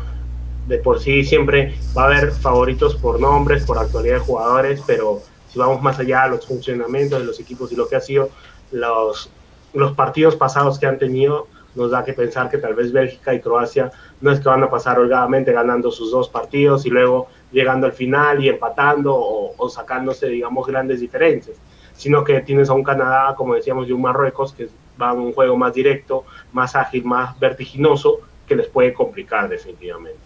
[0.68, 5.22] de por sí siempre va a haber favoritos por nombres, por actualidad de jugadores, pero
[5.50, 8.30] si vamos más allá a los funcionamientos de los equipos y lo que ha sido
[8.72, 9.30] los,
[9.72, 13.40] los partidos pasados que han tenido, nos da que pensar que tal vez Bélgica y
[13.40, 17.86] Croacia no es que van a pasar holgadamente ganando sus dos partidos y luego llegando
[17.86, 21.56] al final y empatando o, sacándose, digamos, grandes diferencias,
[21.94, 24.68] sino que tienes a un Canadá, como decíamos, y un Marruecos que
[25.00, 30.18] va a un juego más directo, más ágil, más vertiginoso, que les puede complicar definitivamente.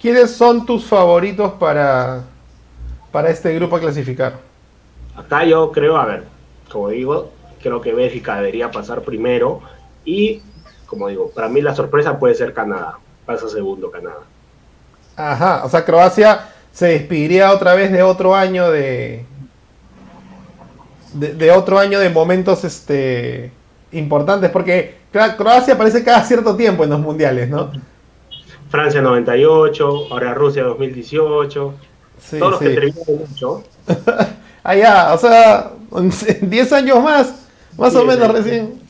[0.00, 2.24] ¿Quiénes son tus favoritos para,
[3.12, 4.38] para este grupo a clasificar?
[5.14, 6.24] Acá yo creo, a ver,
[6.70, 7.30] como digo,
[7.62, 9.60] creo que Bélgica debería pasar primero
[10.04, 10.42] y,
[10.86, 12.98] como digo, para mí la sorpresa puede ser Canadá.
[13.26, 14.22] Pasa segundo Canadá.
[15.16, 19.24] Ajá, o sea, Croacia se despediría otra vez de otro año de,
[21.12, 23.52] de, otro año de momentos este
[23.92, 27.70] importantes, porque Croacia aparece cada cierto tiempo en los mundiales, ¿no?
[28.70, 31.74] Francia 98, ahora Rusia 2018,
[32.38, 33.64] todos los que terminaron mucho.
[34.62, 35.72] Allá, o sea,
[36.40, 38.80] 10 años más, más o menos recién.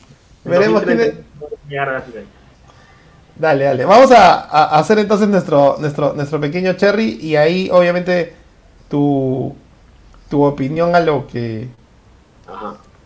[0.43, 1.25] Veremos quién
[3.35, 3.85] Dale, dale.
[3.85, 8.33] Vamos a, hacer entonces nuestro, nuestro, nuestro pequeño cherry y ahí obviamente
[8.89, 9.55] tu,
[10.29, 11.67] tu opinión a lo que...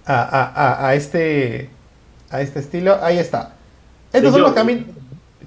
[0.08, 1.70] A, este,
[2.30, 2.98] a este estilo.
[3.02, 3.54] Ahí está.
[4.12, 4.86] Estos son los caminos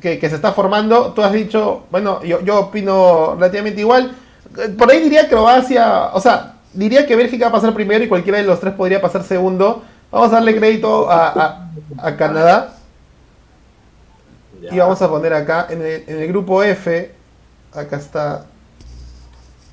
[0.00, 1.12] que, se está formando.
[1.12, 4.12] Tú has dicho, bueno, yo, yo opino relativamente igual.
[4.76, 8.38] Por ahí diría Croacia, o sea, diría que Bélgica va a pasar primero y cualquiera
[8.38, 9.84] de los tres podría pasar segundo.
[10.10, 11.68] Vamos a darle crédito a,
[12.16, 12.74] Canadá.
[14.70, 17.12] Y vamos a poner acá en el, grupo F.
[17.72, 18.46] Acá está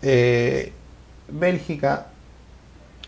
[0.01, 0.71] eh,
[1.27, 2.07] Bélgica.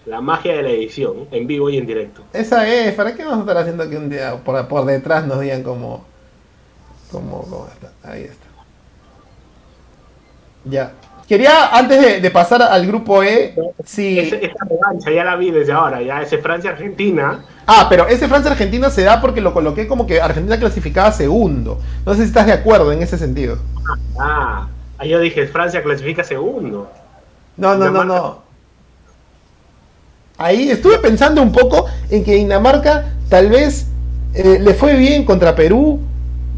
[0.06, 2.24] La magia de la edición, en vivo y en directo.
[2.32, 5.42] Esa es, ¿para qué vamos a estar haciendo que un día por, por detrás nos
[5.42, 6.06] digan cómo,
[7.12, 7.92] cómo, cómo está?
[8.10, 8.48] Ahí está.
[10.64, 10.94] Ya.
[11.28, 14.18] Quería, antes de, pasar al grupo E, si...
[14.18, 17.44] esa revancha ya la vi desde ahora, ya ese Francia-Argentina.
[17.66, 21.82] Ah, pero ese Francia-Argentina se da porque lo coloqué como que Argentina clasificaba segundo.
[22.06, 23.58] No sé si estás de acuerdo en ese sentido.
[24.18, 26.90] Ah, ahí yo dije, Francia clasifica segundo.
[27.58, 28.42] No, no, no, no.
[30.38, 33.88] Ahí estuve pensando un poco en que Dinamarca tal vez
[34.34, 36.00] eh, le fue bien contra Perú,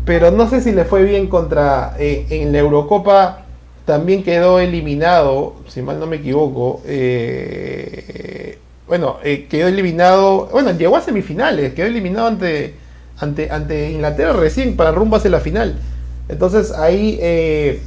[0.06, 3.46] pero no sé si le fue bien contra eh, en la Eurocopa
[3.90, 10.96] también quedó eliminado, si mal no me equivoco, eh, bueno, eh, quedó eliminado, bueno, llegó
[10.96, 12.76] a semifinales, quedó eliminado ante,
[13.18, 15.80] ante, ante Inglaterra recién para rumbo hacia la final.
[16.28, 17.82] Entonces ahí eh,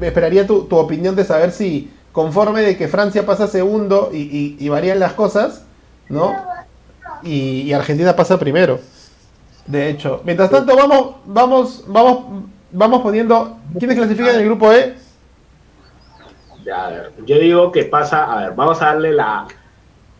[0.00, 5.12] esperaría tu, opinión de saber si conforme de que Francia pasa segundo y, varían las
[5.12, 5.62] cosas,
[6.08, 6.34] ¿no?
[7.22, 8.80] Y, y, Argentina pasa primero.
[9.68, 12.24] De hecho, mientras tanto vamos, vamos, vamos
[12.72, 13.58] vamos poniendo.
[13.78, 14.94] ¿Quiénes clasifican en el grupo E?
[16.64, 19.46] Ya, a ver, yo digo que pasa, a ver, vamos a darle la,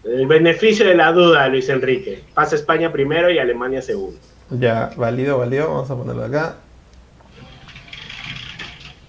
[0.04, 2.24] el beneficio de la duda a Luis Enrique.
[2.34, 4.18] Pasa España primero y Alemania segundo.
[4.50, 5.68] Ya, válido, válido.
[5.68, 6.56] Vamos a ponerlo acá.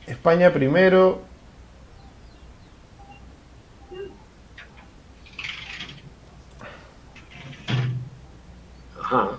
[0.05, 1.21] España primero.
[9.01, 9.37] Ajá.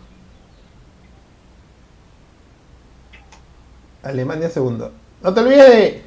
[4.02, 4.92] Alemania segundo.
[5.22, 6.02] No te olvides de.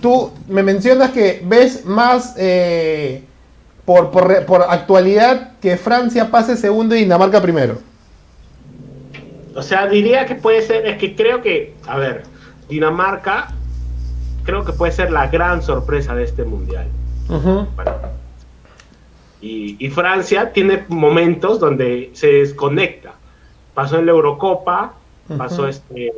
[0.00, 3.22] Tú me mencionas que ves más eh,
[3.84, 7.78] por, por, por actualidad que Francia pase segundo y Dinamarca primero.
[9.54, 12.24] O sea, diría que puede ser, es que creo que, a ver,
[12.68, 13.48] Dinamarca
[14.44, 16.86] creo que puede ser la gran sorpresa de este mundial.
[19.40, 23.12] Y, y Francia tiene momentos donde se desconecta.
[23.74, 24.94] Pasó en la Eurocopa,
[25.36, 26.12] pasó este,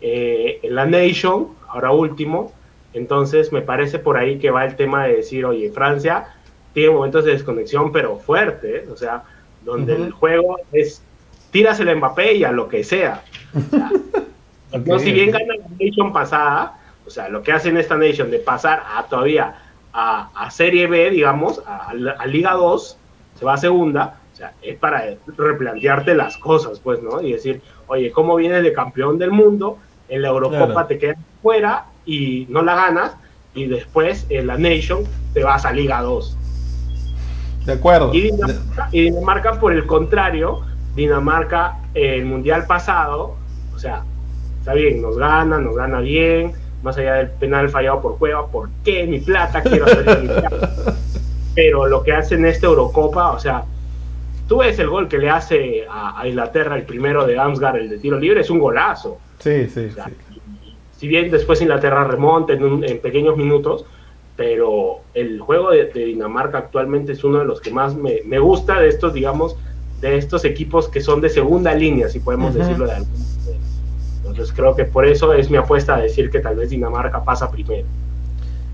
[0.00, 2.52] eh, en la Nation, ahora último.
[2.92, 6.34] Entonces me parece por ahí que va el tema de decir, oye, Francia
[6.74, 9.24] tiene momentos de desconexión, pero fuertes, o sea,
[9.64, 11.02] donde el juego es
[11.50, 13.22] tiras el Mbappé y a lo que sea.
[13.54, 13.90] O sea,
[14.72, 17.96] Ok, no, si bien gana la Nation pasada, o sea, lo que hace en esta
[17.96, 19.54] Nation de pasar a todavía
[19.92, 22.96] a, a Serie B, digamos, a, a Liga 2,
[23.34, 27.20] se va a segunda, o sea, es para replantearte las cosas, pues, ¿no?
[27.20, 29.78] Y decir, oye, ¿cómo vienes de campeón del mundo?
[30.10, 30.86] En la Eurocopa Claro.
[30.86, 33.12] te quedas fuera y no la ganas,
[33.54, 36.36] y después en la Nation te vas a Liga 2.
[37.66, 38.12] De acuerdo.
[38.12, 40.60] Y Dinamarca, y Dinamarca, por el contrario,
[40.94, 43.36] Dinamarca, eh, el mundial pasado,
[43.74, 44.02] o sea,
[44.58, 48.68] está bien, nos gana, nos gana bien, más allá del penal fallado por Cueva, ¿por
[48.84, 49.06] qué?
[49.06, 50.72] Mi plata, quiero hacer mi plata.
[51.54, 53.64] Pero lo que hace en esta Eurocopa, o sea,
[54.50, 57.88] tú ves el gol que le hace a, a Inglaterra, el primero de Amsgar, el
[57.88, 59.18] de tiro libre, es un golazo.
[59.38, 60.14] Sí, sí, O sea, sí.
[60.98, 63.84] Si bien después Inglaterra remonta en, un- en pequeños minutos,
[64.36, 68.40] pero el juego de, de Dinamarca actualmente es uno de los que más me, me
[68.40, 69.54] gusta de estos, digamos,
[70.00, 73.58] de estos equipos que son de segunda línea, si podemos decirlo de alguna manera.
[74.16, 77.48] Entonces creo que por eso es mi apuesta a decir que tal vez Dinamarca pasa
[77.52, 77.86] primero.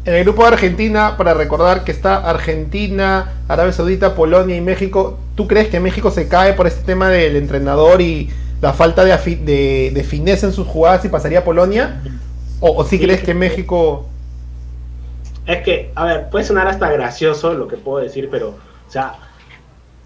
[0.06, 5.18] En el grupo de Argentina, para recordar que está Argentina, Arabia Saudita, Polonia y México,
[5.34, 9.12] ¿tú crees que México se cae por este tema del entrenador y la falta de,
[9.44, 12.02] de, de fineza en sus jugadas y pasaría a Polonia?
[12.60, 13.00] ¿O, o si Sí.
[13.00, 14.12] crees que México...
[15.46, 19.20] Es que, a ver, puede sonar hasta gracioso lo que puedo decir, pero, o sea,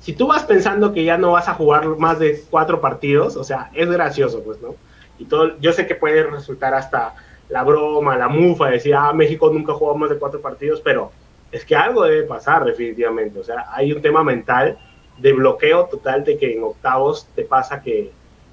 [0.01, 3.45] si tú vas pensando que ya no vas a jugar más de cuatro partidos, o
[3.45, 4.77] sea, es gracioso, pues, ¿no?
[5.19, 7.15] Y todo, yo sé que puede resultar hasta
[7.51, 11.11] la broma, la mufa, decir, ah, México nunca jugó más de cuatro partidos, pero
[11.51, 14.79] es que algo debe pasar definitivamente, o sea, hay un tema mental
[15.19, 18.11] de bloqueo total de que en octavos te pasa que,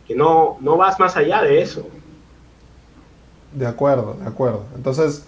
[0.08, 1.88] que no, no vas más allá de eso.
[3.54, 4.64] De acuerdo, de acuerdo.
[4.76, 5.26] Entonces,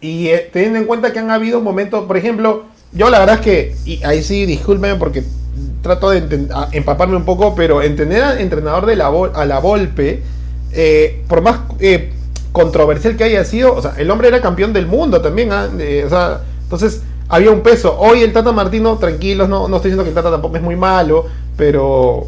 [0.00, 3.40] y eh, teniendo en cuenta que han habido momentos, por ejemplo, yo la verdad es
[3.42, 5.22] que, y ahí sí, discúlpenme porque
[5.82, 10.22] trato de empaparme un poco, pero entender al entrenador de la a la Volpe,
[10.72, 12.12] eh, por más eh,
[12.52, 15.50] controversial que haya sido, o sea, el hombre era campeón del mundo también.
[15.78, 17.96] Eh, o sea, entonces había un peso.
[17.98, 20.76] Hoy el Tata Martino, tranquilos, no, no estoy diciendo que el Tata tampoco es muy
[20.76, 22.26] malo, pero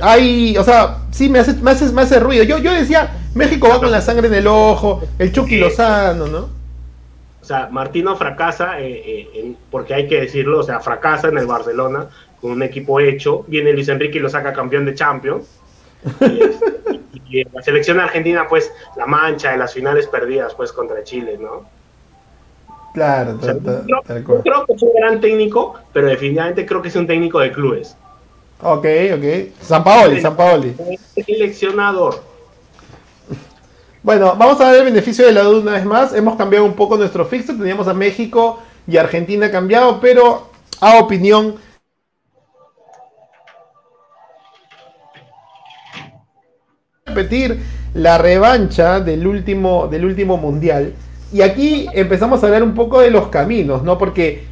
[0.00, 2.44] hay, o sea, sí me hace, me hace, me hace ruido.
[2.44, 6.48] Yo, yo decía, México va con la sangre en el ojo, el Chucky Lozano, ¿no?
[7.42, 11.38] O sea, Martino fracasa, eh, eh, en- porque hay que decirlo, o sea, fracasa en
[11.38, 12.06] el Barcelona
[12.40, 13.44] con un equipo hecho.
[13.48, 15.44] Viene Luis Enrique y lo saca campeón de Champions.
[16.20, 16.99] Y, este,
[17.30, 21.64] y la selección argentina, pues, la mancha de las finales perdidas, pues, contra Chile, ¿no?
[22.92, 23.54] Claro, O sea,
[24.04, 24.40] tal cual.
[24.42, 27.96] creo que es un gran técnico, pero definitivamente creo que es un técnico de clubes.
[28.62, 29.54] Ok, ok.
[29.62, 30.74] San Paoli, San Paoli.
[31.24, 32.20] Seleccionador.
[34.02, 36.14] Bueno, vamos a dar el beneficio de la duda una vez más.
[36.14, 37.58] Hemos cambiado un poco nuestro fixture.
[37.58, 41.56] Teníamos a México y Argentina cambiado, pero a opinión.
[47.14, 47.60] Repetir
[47.94, 50.92] la revancha del último, del último mundial.
[51.32, 53.98] Y aquí empezamos a hablar un poco de los caminos, ¿no?
[53.98, 54.44] Porque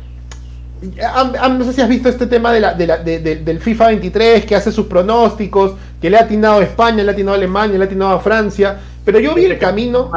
[1.50, 3.88] no sé si has visto este tema de la- de la- de- de- del FIFA
[3.88, 7.38] 23 que hace sus pronósticos, que le ha atinado a España, le ha atinado a
[7.38, 10.10] Alemania, le ha atinado a Francia, pero yo vi el camino.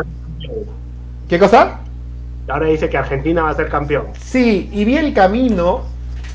[1.28, 1.80] ¿Qué cosa?
[2.48, 4.08] Ahora dice que Argentina va a ser campeón.
[4.20, 5.82] Sí, y vi el camino,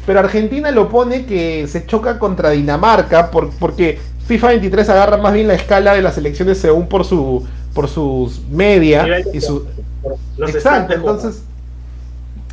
[0.06, 5.32] pero Argentina lo pone que se choca contra Dinamarca por- porque FIFA 23 agarra más
[5.34, 9.66] bien la escala de las elecciones según por su por sus media y su.
[10.36, 11.42] Los Exacto, entonces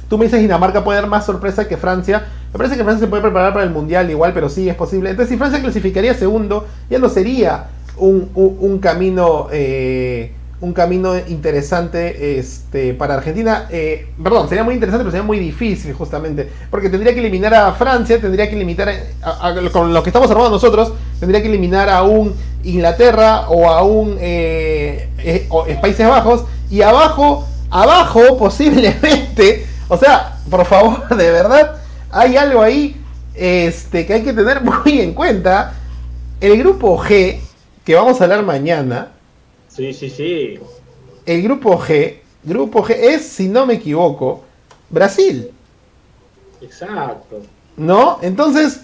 [0.09, 2.25] tú me dices Dinamarca puede dar más sorpresa que Francia.
[2.51, 5.09] Me parece que Francia se puede preparar para el Mundial igual, pero sí es posible.
[5.09, 7.65] Entonces si Francia clasificaría segundo, ya no sería
[7.97, 10.31] un, un- un camino eh,
[10.63, 13.67] un camino interesante este, para Argentina.
[13.69, 16.49] Eh, perdón, sería muy interesante, pero sería muy difícil justamente.
[16.71, 18.89] Porque tendría que eliminar a Francia, tendría que eliminar
[19.21, 22.33] a- a- con lo que estamos armando nosotros, tendría que eliminar a un
[22.63, 26.45] Inglaterra o a un eh, eh, eh, Países Bajos.
[26.69, 31.75] Y abajo, abajo posiblemente, o sea, por favor, de verdad,
[32.09, 32.95] hay algo ahí
[33.35, 35.73] este, que hay que tener muy en cuenta.
[36.39, 37.39] El grupo G,
[37.83, 39.09] que vamos a hablar mañana,
[39.75, 40.59] Sí, sí, sí.
[41.25, 44.43] El grupo G, grupo G es, si no me equivoco,
[44.89, 45.49] Brasil.
[46.61, 47.41] Exacto.
[47.75, 48.19] ¿No?
[48.21, 48.81] Entonces,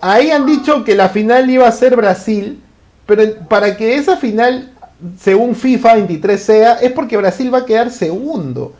[0.00, 2.60] ahí han dicho que la final iba a ser Brasil,
[3.06, 4.72] pero para que esa final,
[5.20, 8.72] según FIFA 23 sea, es porque Brasil va a quedar segundo.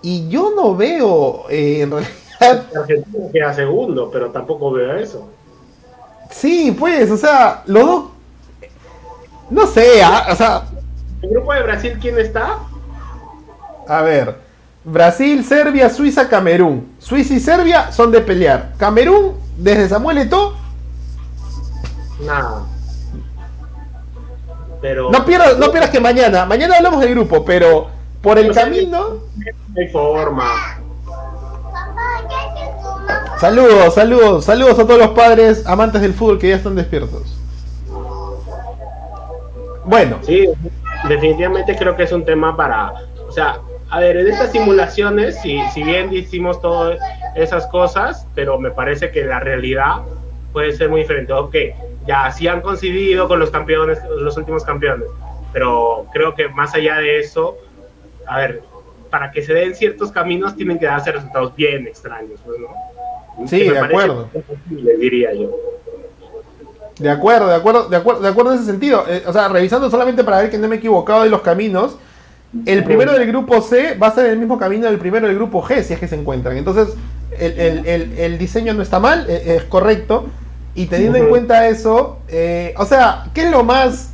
[0.00, 2.12] Y yo no veo, eh, en realidad...
[2.74, 5.28] Argentina queda segundo, pero tampoco veo eso.
[6.30, 8.04] Sí, pues, o sea, los dos...
[9.50, 10.62] No sé, ah, o sea...
[11.22, 12.58] ¿El grupo de Brasil quién está?
[13.88, 14.36] A ver,
[14.84, 16.92] Brasil, Serbia, Suiza, Camerún.
[16.98, 18.72] Suiza y Serbia son de pelear.
[18.78, 20.54] Camerún, desde Samuel Eto'o,
[22.20, 22.62] Nada.
[24.80, 25.10] Pero.
[25.10, 27.88] no pierdas, no pierdas que mañana, mañana hablamos del grupo, pero
[28.22, 28.98] por el camino...
[29.08, 30.78] No hay forma.
[33.40, 37.38] Saludos, saludos, saludos a todos los padres amantes del fútbol que ya están despiertos.
[39.88, 40.46] Bueno, Sí,
[41.08, 42.92] definitivamente creo que es un tema para.
[43.26, 43.58] O sea,
[43.90, 46.98] a ver, en estas simulaciones, si, si bien hicimos todas
[47.34, 50.02] esas cosas, pero me parece que la realidad
[50.52, 51.32] puede ser muy diferente.
[51.32, 51.54] Ok,
[52.06, 55.08] ya sí han coincidido con los campeones, los últimos campeones,
[55.54, 57.56] pero creo que más allá de eso,
[58.26, 58.62] a ver,
[59.10, 63.46] para que se den ciertos caminos tienen que darse resultados bien extraños, pues, ¿no?
[63.46, 64.28] Sí, de acuerdo.
[64.34, 65.50] imposible, diría yo.
[66.98, 69.04] De acuerdo, de acuerdo, de acuerdo, de acuerdo en ese sentido.
[69.08, 71.96] Eh, o sea, revisando solamente para ver que no me he equivocado de los caminos,
[72.64, 75.62] el primero del grupo C va a ser el mismo camino del primero del grupo
[75.62, 76.56] G, si es que se encuentran.
[76.56, 76.94] Entonces,
[77.38, 80.26] el, el- el- el diseño no está mal, eh, es correcto.
[80.74, 84.10] Y teniendo en cuenta eso, eh, o sea, ¿qué es lo más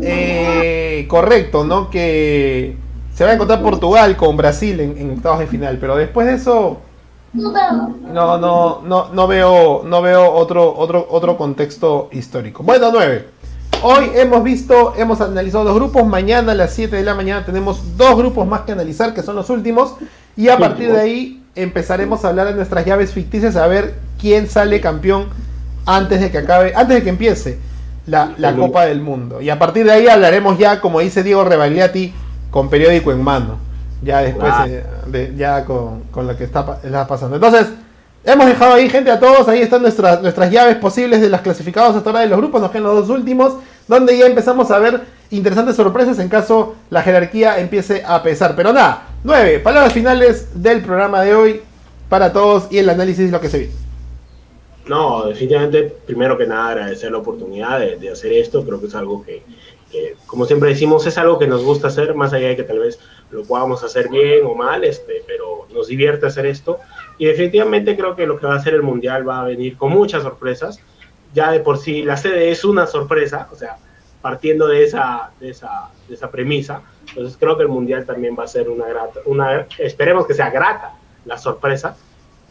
[0.00, 1.90] eh, correcto, no?
[1.90, 2.76] Que
[3.14, 6.34] se va a encontrar Portugal con Brasil en, en octavos de final, pero después de
[6.34, 6.80] eso,
[7.34, 12.62] no, no, no, no veo, no veo otro, otro, otro contexto histórico.
[12.62, 13.28] Bueno, 9.
[13.82, 16.06] Hoy hemos visto, hemos analizado dos grupos.
[16.06, 19.34] Mañana a las 7 de la mañana tenemos dos grupos más que analizar, que son
[19.36, 19.96] los últimos.
[20.36, 24.48] Y a partir de ahí empezaremos a hablar de nuestras llaves ficticias, a ver quién
[24.48, 25.26] sale campeón
[25.86, 27.58] antes de que acabe, antes de que empiece
[28.06, 29.40] la, la Copa del Mundo.
[29.40, 32.14] Y a partir de ahí hablaremos ya, como dice Diego Rebagliati,
[32.50, 33.63] con periódico en mano.
[34.04, 34.70] Ya después, Claro.
[34.72, 37.36] eh, de- ya con, con lo que está, está pasando.
[37.36, 37.68] Entonces,
[38.24, 39.48] hemos dejado ahí, gente, a todos.
[39.48, 42.60] Ahí están nuestras, nuestras llaves posibles de las clasificados hasta ahora de los grupos.
[42.60, 43.54] Nos quedan los dos últimos,
[43.88, 45.00] donde ya empezamos a ver
[45.30, 48.54] interesantes sorpresas en caso la jerarquía empiece a pesar.
[48.56, 51.62] Pero nada, nueve palabras finales del programa de hoy
[52.08, 53.74] para todos y el análisis de lo que se viene.
[54.86, 58.64] No, definitivamente, primero que nada, agradecer la oportunidad de, de hacer esto.
[58.66, 59.42] Creo que es algo que,
[59.90, 62.80] que, como siempre decimos, es algo que nos gusta hacer, más allá de que tal
[62.80, 62.98] vez
[63.30, 66.78] lo podamos hacer bien o mal, este, pero nos divierte hacer esto.
[67.18, 69.90] Y definitivamente creo que lo que va a hacer el Mundial va a venir con
[69.90, 70.80] muchas sorpresas.
[71.32, 73.76] Ya de por sí la sede es una sorpresa, o sea,
[74.22, 76.82] partiendo de esa, de esa, de esa premisa.
[77.08, 80.50] Entonces creo que el Mundial también va a ser una grata, una, esperemos que sea
[80.50, 81.96] grata la sorpresa,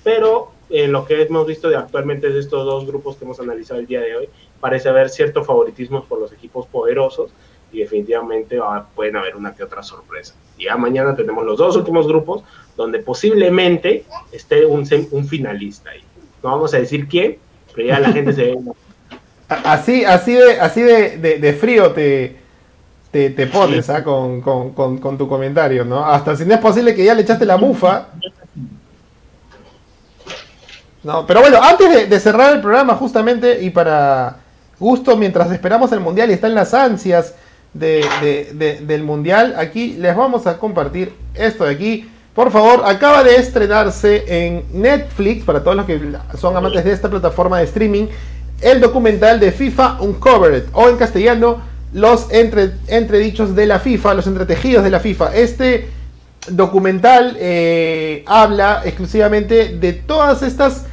[0.03, 3.79] pero en lo que hemos visto de actualmente de estos dos grupos que hemos analizado
[3.79, 7.31] el día de hoy, parece haber cierto favoritismo por los equipos poderosos
[7.73, 10.33] y definitivamente va- pueden haber una que otra sorpresa.
[10.57, 12.43] Y ya mañana tenemos los dos últimos grupos
[12.77, 14.85] donde posiblemente esté un,
[15.27, 16.03] finalista ahí.
[16.43, 17.37] No vamos a decir quién,
[17.75, 18.57] pero ya la gente se ve.
[19.49, 22.37] Así, así de, así de, de- de frío te,
[23.11, 24.03] te, te pones ¿ah?
[24.03, 26.03] con, con- con- con tu comentario, ¿no?
[26.03, 28.07] Hasta si no es posible que ya le echaste la mufa.
[31.03, 34.37] No, pero bueno, antes de, de cerrar el programa, justamente, y para
[34.79, 37.35] gusto, mientras esperamos el mundial y están las ansias
[37.73, 42.09] de- de- de- del mundial, aquí les vamos a compartir esto de aquí.
[42.35, 45.99] Por favor, acaba de estrenarse en Netflix, para todos los que
[46.39, 48.07] son amantes de esta plataforma de streaming,
[48.61, 51.61] el documental de FIFA Uncovered, o en castellano,
[51.93, 55.35] los entre, entredichos de la FIFA, los entretejidos de la FIFA.
[55.35, 55.89] Este
[56.49, 60.85] documental eh, habla exclusivamente de todas estas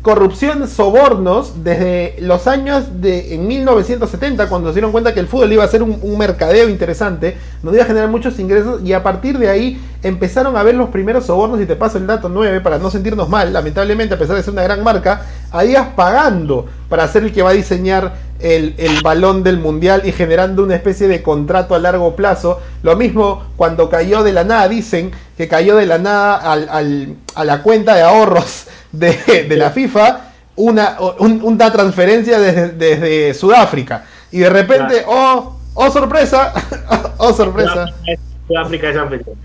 [0.00, 5.52] corrupción, sobornos desde los años de en 1970 cuando se dieron cuenta que el fútbol
[5.52, 9.38] iba a ser un, mercadeo interesante, nos iba a generar muchos ingresos y a partir
[9.38, 12.78] de ahí empezaron a ver los primeros sobornos y te paso el dato 9 para
[12.78, 17.24] no sentirnos mal, lamentablemente a pesar de ser una gran marca, Adidas pagando para ser
[17.24, 21.22] el que va a diseñar el, el balón del mundial y generando una especie de
[21.22, 22.58] contrato a largo plazo.
[22.82, 27.16] Lo mismo cuando cayó de la nada, dicen que cayó de la nada al- al-
[27.34, 30.20] a la cuenta de ahorros de, de la FIFA
[30.56, 34.04] una, un- una transferencia desde, desde Sudáfrica.
[34.30, 36.52] Y de repente, oh, oh sorpresa,
[37.18, 37.86] oh sorpresa.
[38.46, 39.36] Sudáfrica es anfitrión.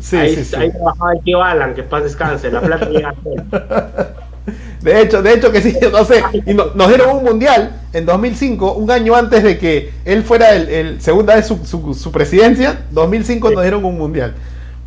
[0.00, 0.56] Sí, ahí, sí, sí.
[0.56, 4.06] ahí trabajaba el tío Alan, que paz descanse, la plata llega a.
[4.80, 6.22] De hecho, de hecho que sí, no sé.
[6.46, 11.00] Y nos dieron un mundial en 2005, un año antes de que él fuera el,
[11.00, 12.84] segunda vez su, su, presidencia.
[12.92, 14.34] 2005 nos dieron un mundial.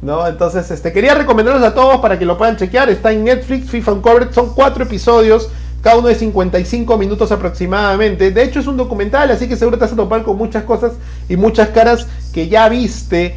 [0.02, 0.28] ¿No?
[0.28, 2.90] Entonces, este, quería recomendarles a todos para que lo puedan chequear.
[2.90, 4.32] Está en Netflix, FIFA Uncovered.
[4.32, 5.50] Son cuatro episodios,
[5.82, 8.32] cada uno de 55 minutos aproximadamente.
[8.32, 10.94] De hecho, es un documental, así que seguro te vas a topar con muchas cosas
[11.28, 13.36] y muchas caras que ya viste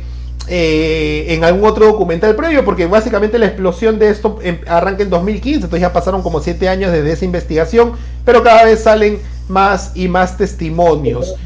[0.49, 5.11] eh, en algún otro documental previo, porque básicamente la explosión de esto em, arranca en
[5.11, 7.93] 2015, entonces ya pasaron como 7 años desde esa investigación,
[8.25, 11.37] pero cada vez salen más y más testimonios.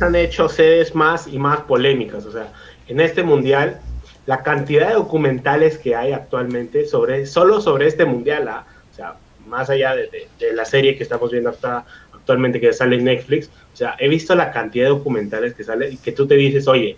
[0.00, 2.52] Han hecho sedes más y más polémicas, o sea,
[2.86, 3.80] en este mundial,
[4.26, 8.64] la cantidad de documentales que hay actualmente sobre solo sobre este mundial, ¿ah?
[8.90, 9.16] o sea,
[9.46, 13.76] más allá de, la serie que estamos viendo hasta actualmente que sale en Netflix, o
[13.76, 16.96] sea, he visto la cantidad de documentales que sale y que tú te dices, oye,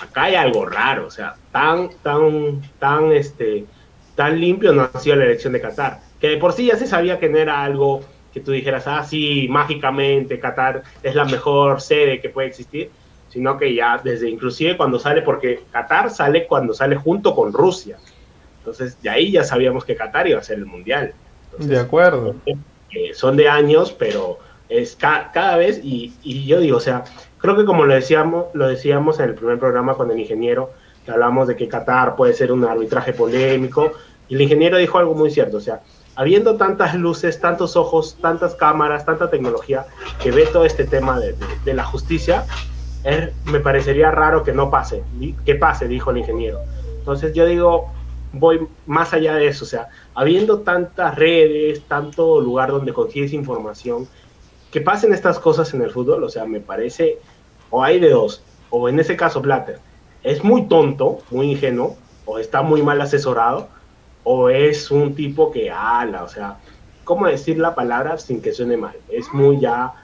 [0.00, 3.66] acá hay algo raro, o sea, tan, tan, tan, este,
[4.14, 6.86] tan limpio no ha sido la elección de Qatar, que de por sí ya se
[6.86, 8.00] sabía que no era algo
[8.32, 12.90] que tú dijeras, ah, sí, mágicamente Qatar es la mejor sede que puede existir,
[13.28, 17.98] sino que ya desde inclusive cuando sale, porque Qatar sale cuando sale junto con Rusia,
[18.58, 21.12] entonces de ahí ya sabíamos que Qatar iba a ser el mundial.
[21.58, 22.34] de acuerdo.
[22.46, 27.04] Eh, son de años, pero es cada vez, y, y yo digo, o sea,
[27.38, 30.70] creo que como lo decíamos, lo decíamos en el primer programa con el ingeniero,
[31.04, 33.92] que hablamos de que Qatar puede ser un arbitraje polémico,
[34.28, 35.80] y el ingeniero dijo algo muy cierto, o sea,
[36.18, 39.86] habiendo tantas luces, tantos ojos, tantas cámaras, tanta tecnología
[40.20, 42.44] que ve todo este tema de, la justicia,
[43.44, 45.02] me parecería raro que no pase,
[45.44, 46.60] que pase, dijo el ingeniero.
[46.98, 47.90] Entonces yo digo,
[48.32, 54.08] voy más allá de eso, o sea, habiendo tantas redes, tanto lugar donde consigues información,
[54.70, 57.18] que pasen estas cosas en el fútbol, o sea, me parece,
[57.70, 59.78] o hay de dos, o en ese caso Blatter,
[60.22, 61.96] es muy tonto, muy ingenuo,
[62.26, 63.68] o está muy mal asesorado,
[64.24, 66.58] o es un tipo que ala, o sea,
[67.04, 68.96] ¿cómo decir la palabra sin que suene mal?
[69.08, 69.94] Es muy ya,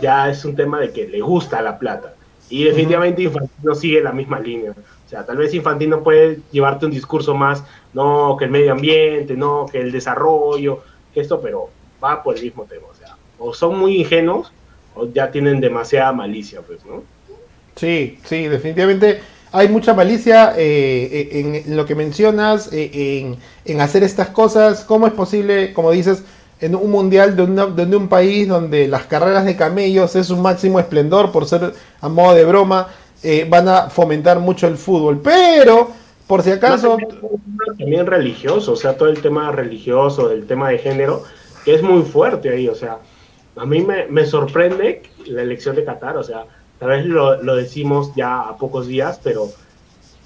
[0.00, 2.14] ya es un tema de que le gusta la plata.
[2.48, 4.72] Y definitivamente Infantino sigue la misma línea.
[4.72, 9.36] O sea, tal vez Infantino puede llevarte un discurso más, no, que el medio ambiente,
[9.36, 10.82] no, que el desarrollo,
[11.14, 11.70] que esto, pero
[12.02, 12.86] va por el mismo tema
[13.40, 14.52] o son muy ingenuos
[14.94, 17.02] o ya tienen demasiada malicia, pues, ¿no?
[17.74, 19.20] Sí, sí, definitivamente
[19.52, 24.84] hay mucha malicia eh, eh, en, lo que mencionas, eh, en, hacer estas cosas.
[24.84, 26.22] ¿Cómo es posible, como dices,
[26.60, 31.32] en un mundial de, un país donde las carreras de camellos es un máximo esplendor,
[31.32, 32.88] por ser a modo de broma,
[33.48, 35.20] van a fomentar mucho el fútbol?
[35.22, 35.90] Pero,
[36.26, 36.96] por si acaso...
[37.78, 41.24] También religioso, o sea, todo el tema religioso, el tema de género,
[41.64, 42.98] que es muy fuerte ahí, o sea,
[43.56, 46.44] a mí me, sorprende la elección de Qatar, o sea,
[46.78, 49.48] tal vez lo, decimos ya a pocos días, pero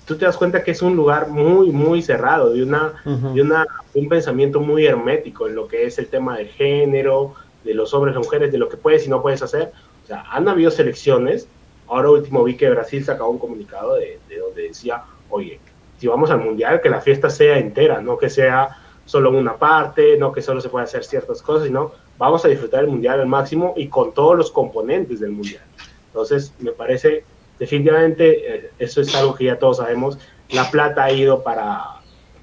[0.05, 3.67] tú te das cuenta que es un lugar muy, muy cerrado, de, una, de una,
[3.95, 7.35] un pensamiento muy hermético en lo que es el tema de género,
[7.65, 9.73] de los hombres y mujeres, de lo que puedes y no puedes hacer.
[10.05, 11.49] O sea, han habido selecciones,
[11.89, 15.59] ahora último vi que Brasil sacaba un comunicado de, de donde decía, oye,
[15.99, 18.77] si vamos al Mundial, que la fiesta sea entera, no que sea
[19.07, 22.85] solo una parte, no que solo se pueda hacer ciertas cosas, sino vamos a disfrutar
[22.85, 25.63] el mundial al máximo y con todos los componentes del mundial.
[26.09, 27.25] Entonces, me parece
[27.59, 30.19] definitivamente, eh, eso es algo que ya todos sabemos,
[30.51, 31.83] la plata ha ido para,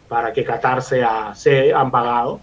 [0.07, 2.39] para que Qatar sea, se han pagado,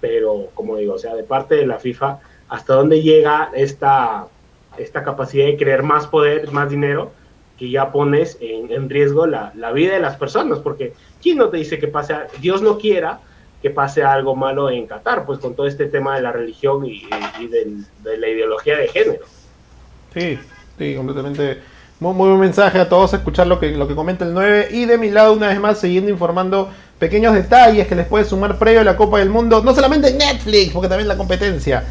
[0.00, 4.26] pero como digo, o sea, de parte de la FIFA, ¿hasta dónde llega esta,
[4.76, 7.12] esta capacidad de crear más poder, más dinero?
[7.58, 11.48] que ya pones en, en riesgo la, la, vida de las personas, porque ¿quién no
[11.48, 13.20] te dice que pase, Dios no quiera,
[13.62, 17.06] que pase algo malo en Qatar, pues con todo este tema de la religión y,
[17.46, 19.24] de la ideología de género.
[20.12, 20.38] Sí,
[20.76, 21.58] sí, completamente.
[22.02, 24.70] Muy, buen mensaje a todos, escuchar lo que, lo que comenta el 9.
[24.72, 28.58] Y de mi lado, una vez más, siguiendo informando pequeños detalles que les puede sumar
[28.58, 31.84] previo a la Copa del Mundo, no solamente en Netflix, porque también la competencia.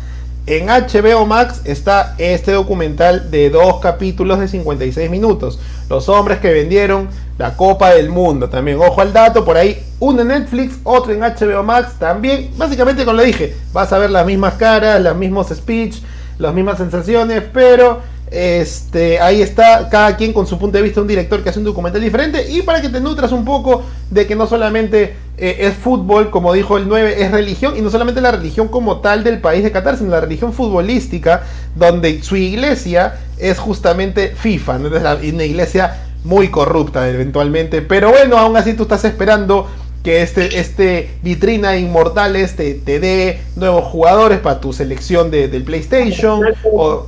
[0.48, 5.60] En HBO Max está este documental de dos capítulos de 56 minutos.
[5.90, 7.08] Los hombres que vendieron
[7.38, 8.50] la Copa del Mundo.
[8.50, 11.94] También, ojo al dato, por ahí uno en Netflix, otro en HBO Max.
[11.98, 16.00] También, básicamente como le dije, vas a ver las mismas caras, los mismos speech,
[16.38, 21.08] las mismas sensaciones, pero este, ahí está cada quien con su punto de vista, un
[21.08, 24.38] director que hace un documental diferente y para que te nutras un poco de que
[24.38, 28.32] no solamente eh, es fútbol, como dijo el 9, es religión y no solamente la
[28.32, 31.44] religión como tal del país de Qatar, sino la religión futbolística,
[31.76, 34.96] donde su iglesia es justamente FIFA, ¿no?
[34.96, 39.68] es una iglesia muy corrupta eventualmente, pero bueno, aún así tú estás esperando
[40.04, 45.64] que este, este vitrina inmortales te, te dé nuevos jugadores para tu selección de, del
[45.64, 46.42] PlayStation.
[46.64, 47.06] O...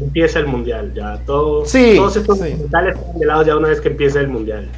[0.00, 2.56] Empieza el mundial, ya todo, todos estos sí.
[2.64, 4.68] están de lado ya una vez que empieza el mundial.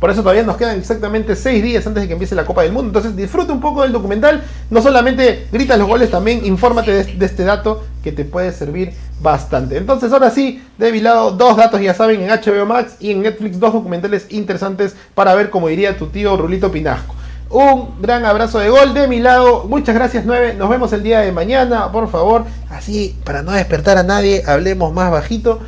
[0.00, 2.72] Por eso todavía nos quedan exactamente 6 días antes de que empiece la Copa del
[2.72, 2.88] Mundo.
[2.88, 4.42] Entonces disfruta un poco del documental.
[4.68, 8.92] No solamente grita los goles, también infórmate de, de este dato que te puede servir
[9.20, 9.76] bastante.
[9.76, 13.22] Entonces ahora sí, de mi lado, dos datos ya saben en HBO Max y en
[13.22, 17.14] Netflix, dos documentales interesantes para ver como diría tu tío Rulito Pinasco.
[17.50, 19.64] Un gran abrazo de gol de mi lado.
[19.68, 20.54] Muchas gracias, 9.
[20.54, 22.44] Nos vemos el día de mañana, por favor.
[22.68, 25.60] Así, para no despertar a nadie, hablemos más bajito.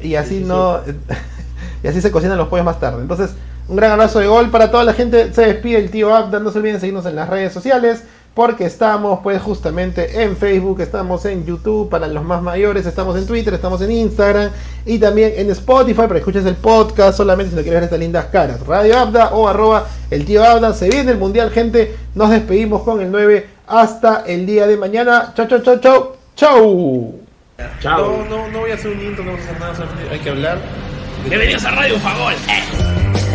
[0.00, 0.80] Y así Sí, sí, no.
[1.84, 3.02] y así se cocinan los pollos más tarde.
[3.02, 3.30] Entonces,
[3.68, 5.32] un gran abrazo de gol para toda la gente.
[5.32, 6.40] Se despide el tío Abda.
[6.40, 8.02] No se olviden seguirnos en las redes sociales.
[8.34, 13.26] Porque estamos, pues, justamente en Facebook, estamos en YouTube para los más mayores, estamos en
[13.26, 14.50] Twitter, estamos en Instagram
[14.86, 17.98] y también en Spotify para que escuches el podcast solamente si no quieres ver estas
[17.98, 18.64] lindas caras.
[18.66, 20.72] Radio Abda o arroba el tío Abda.
[20.72, 21.96] Se viene el mundial, gente.
[22.14, 25.32] Nos despedimos con el 9 hasta el día de mañana.
[25.34, 26.16] Chau, chau, chau, chau.
[26.36, 27.14] Chau.
[27.80, 28.24] Chao.
[28.28, 30.20] No, no, no voy a hacer un intro, no voy a hacer nada, solamente hay
[30.20, 30.58] que hablar.
[31.24, 32.34] Bienvenidos a Radio Fagol.
[32.34, 33.27] Eh.